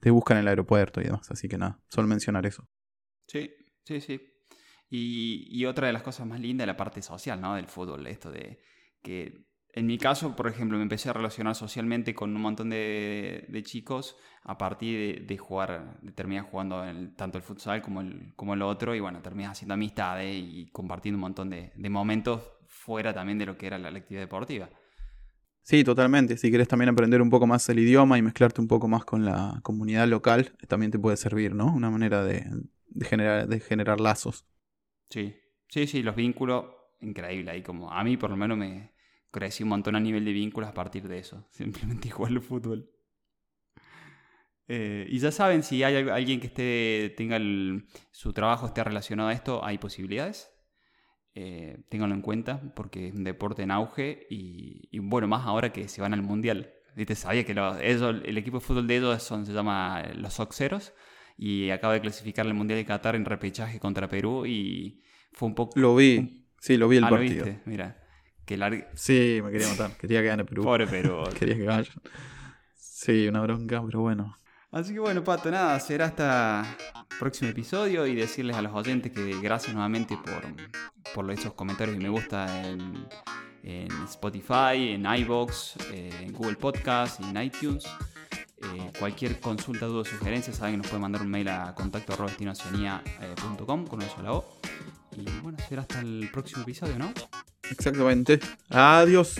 te, 0.00 0.10
buscan 0.10 0.36
en 0.36 0.42
el 0.42 0.48
aeropuerto 0.48 1.00
y 1.00 1.04
demás. 1.04 1.30
Así 1.30 1.48
que 1.48 1.58
nada, 1.58 1.80
solo 1.88 2.08
mencionar 2.08 2.46
eso. 2.46 2.68
Sí, 3.26 3.50
sí, 3.84 4.00
sí. 4.00 4.20
Y, 4.90 5.48
y 5.50 5.64
otra 5.64 5.86
de 5.86 5.92
las 5.92 6.02
cosas 6.02 6.26
más 6.26 6.40
lindas 6.40 6.64
es 6.64 6.68
la 6.68 6.76
parte 6.76 7.00
social, 7.00 7.40
¿no? 7.40 7.54
Del 7.54 7.66
fútbol, 7.66 8.06
esto 8.06 8.30
de 8.30 8.60
que 9.02 9.46
en 9.74 9.86
mi 9.86 9.96
caso, 9.96 10.36
por 10.36 10.48
ejemplo, 10.48 10.76
me 10.76 10.82
empecé 10.82 11.08
a 11.08 11.14
relacionar 11.14 11.54
socialmente 11.54 12.14
con 12.14 12.36
un 12.36 12.42
montón 12.42 12.68
de, 12.68 13.62
chicos 13.64 14.16
a 14.42 14.58
partir 14.58 15.26
de, 15.26 15.38
jugar, 15.38 15.98
de 16.02 16.12
terminar 16.12 16.44
jugando 16.44 16.84
tanto 17.16 17.38
el 17.38 17.44
futsal 17.44 17.80
como 17.80 18.02
el, 18.02 18.34
como 18.36 18.52
el 18.52 18.60
otro 18.60 18.94
y 18.94 19.00
bueno, 19.00 19.22
terminas 19.22 19.52
haciendo 19.52 19.72
amistades 19.72 20.36
y 20.36 20.66
compartiendo 20.72 21.16
un 21.16 21.22
montón 21.22 21.48
de, 21.48 21.72
de 21.74 21.90
momentos 21.90 22.42
fuera 22.82 23.14
también 23.14 23.38
de 23.38 23.46
lo 23.46 23.56
que 23.56 23.66
era 23.66 23.78
la, 23.78 23.90
la 23.90 23.98
actividad 23.98 24.22
deportiva. 24.22 24.68
Sí, 25.62 25.84
totalmente. 25.84 26.36
Si 26.36 26.50
querés 26.50 26.66
también 26.66 26.88
aprender 26.88 27.22
un 27.22 27.30
poco 27.30 27.46
más 27.46 27.68
el 27.68 27.78
idioma 27.78 28.18
y 28.18 28.22
mezclarte 28.22 28.60
un 28.60 28.66
poco 28.68 28.88
más 28.88 29.04
con 29.04 29.24
la 29.24 29.60
comunidad 29.62 30.08
local, 30.08 30.52
también 30.68 30.90
te 30.90 30.98
puede 30.98 31.16
servir, 31.16 31.54
¿no? 31.54 31.72
Una 31.72 31.88
manera 31.90 32.24
de, 32.24 32.44
de 32.88 33.06
generar, 33.06 33.46
de 33.46 33.60
generar 33.60 34.00
lazos. 34.00 34.44
Sí, 35.08 35.36
sí, 35.68 35.86
sí, 35.86 36.02
los 36.02 36.16
vínculos, 36.16 36.64
increíble. 37.00 37.52
Ahí 37.52 37.62
como 37.62 37.92
a 37.92 38.02
mí 38.02 38.16
por 38.16 38.30
lo 38.30 38.36
menos 38.36 38.58
me 38.58 38.92
crecí 39.30 39.62
un 39.62 39.68
montón 39.68 39.94
a 39.94 40.00
nivel 40.00 40.24
de 40.24 40.32
vínculos 40.32 40.68
a 40.68 40.74
partir 40.74 41.06
de 41.06 41.18
eso. 41.18 41.46
Simplemente 41.52 42.10
jugar 42.10 42.32
al 42.32 42.40
fútbol. 42.42 42.90
Eh, 44.68 45.06
y 45.08 45.18
ya 45.18 45.30
saben, 45.32 45.62
si 45.62 45.82
hay 45.82 45.96
al- 45.96 46.10
alguien 46.10 46.40
que 46.40 46.46
esté, 46.46 47.14
tenga 47.16 47.36
el- 47.36 47.86
su 48.10 48.32
trabajo 48.32 48.66
esté 48.66 48.82
relacionado 48.84 49.28
a 49.28 49.32
esto, 49.32 49.64
hay 49.64 49.78
posibilidades. 49.78 50.51
Eh, 51.34 51.78
ténganlo 51.88 52.14
en 52.14 52.20
cuenta 52.20 52.60
porque 52.76 53.08
es 53.08 53.14
un 53.14 53.24
deporte 53.24 53.62
en 53.62 53.70
auge 53.70 54.26
y, 54.28 54.88
y 54.90 54.98
bueno, 54.98 55.28
más 55.28 55.46
ahora 55.46 55.72
que 55.72 55.88
se 55.88 56.00
van 56.02 56.12
al 56.14 56.22
mundial. 56.22 56.72
¿Viste? 56.94 57.14
Sabía 57.14 57.44
que 57.46 57.54
los- 57.54 57.78
ellos, 57.80 58.16
el 58.24 58.36
equipo 58.36 58.58
de 58.58 58.64
fútbol 58.64 58.86
de 58.86 58.96
ellos 58.98 59.22
son, 59.22 59.46
se 59.46 59.52
llama 59.54 60.02
los 60.14 60.38
Oxeros 60.40 60.92
y 61.38 61.70
acaba 61.70 61.94
de 61.94 62.02
clasificar 62.02 62.46
al 62.46 62.52
mundial 62.52 62.78
de 62.78 62.84
Qatar 62.84 63.16
en 63.16 63.24
repechaje 63.24 63.80
contra 63.80 64.08
Perú 64.08 64.44
y 64.44 65.02
fue 65.32 65.48
un 65.48 65.54
poco. 65.54 65.78
Lo 65.80 65.96
vi. 65.96 66.44
Sí, 66.60 66.76
lo 66.76 66.86
vi 66.88 66.98
el 66.98 67.04
Ah, 67.04 67.10
¿lo 67.10 67.16
partido. 67.16 67.44
viste? 67.46 67.62
Mira, 67.64 67.98
que 68.44 68.58
largue. 68.58 68.88
Sí, 68.94 69.40
me 69.42 69.50
quería 69.50 69.68
matar. 69.68 69.96
Quería 69.96 70.20
que 70.20 70.26
gane 70.26 70.44
Perú. 70.44 70.64
Pobre 70.64 70.86
Perú. 70.86 71.22
Quería 71.38 71.82
que. 71.82 71.88
Sí, 72.74 73.26
una 73.26 73.40
bronca, 73.40 73.82
pero 73.84 74.00
bueno. 74.02 74.36
Así 74.72 74.94
que 74.94 75.00
bueno, 75.00 75.22
Pato, 75.22 75.50
nada, 75.50 75.78
será 75.80 76.06
hasta 76.06 76.78
el 77.10 77.18
próximo 77.18 77.50
episodio 77.50 78.06
y 78.06 78.14
decirles 78.14 78.56
a 78.56 78.62
los 78.62 78.72
oyentes 78.72 79.12
que 79.12 79.38
gracias 79.38 79.74
nuevamente 79.74 80.16
por, 80.16 80.42
por 81.14 81.30
esos 81.30 81.52
comentarios 81.52 81.98
y 81.98 82.00
me 82.00 82.08
gusta 82.08 82.66
en, 82.66 83.06
en 83.62 83.92
Spotify, 84.04 84.94
en 84.94 85.04
eh, 85.04 86.10
en 86.20 86.32
Google 86.32 86.56
Podcast 86.56 87.20
y 87.20 87.24
en 87.24 87.42
iTunes. 87.42 87.84
Eh, 88.62 88.92
cualquier 88.98 89.40
consulta, 89.40 89.84
duda 89.84 90.00
o 90.00 90.04
sugerencia, 90.06 90.54
saben 90.54 90.74
que 90.74 90.78
nos 90.78 90.86
pueden 90.86 91.02
mandar 91.02 91.20
un 91.20 91.30
mail 91.30 91.48
a 91.48 91.74
contacto 91.74 92.14
arroba 92.14 92.30
destinoceanía.com 92.30 93.86
con 93.86 93.98
una 94.00 94.08
sola 94.08 94.32
O. 94.32 94.58
Y 95.14 95.24
bueno, 95.42 95.58
será 95.68 95.82
hasta 95.82 96.00
el 96.00 96.30
próximo 96.32 96.62
episodio, 96.62 96.98
¿no? 96.98 97.12
Exactamente. 97.70 98.40
Adiós. 98.70 99.36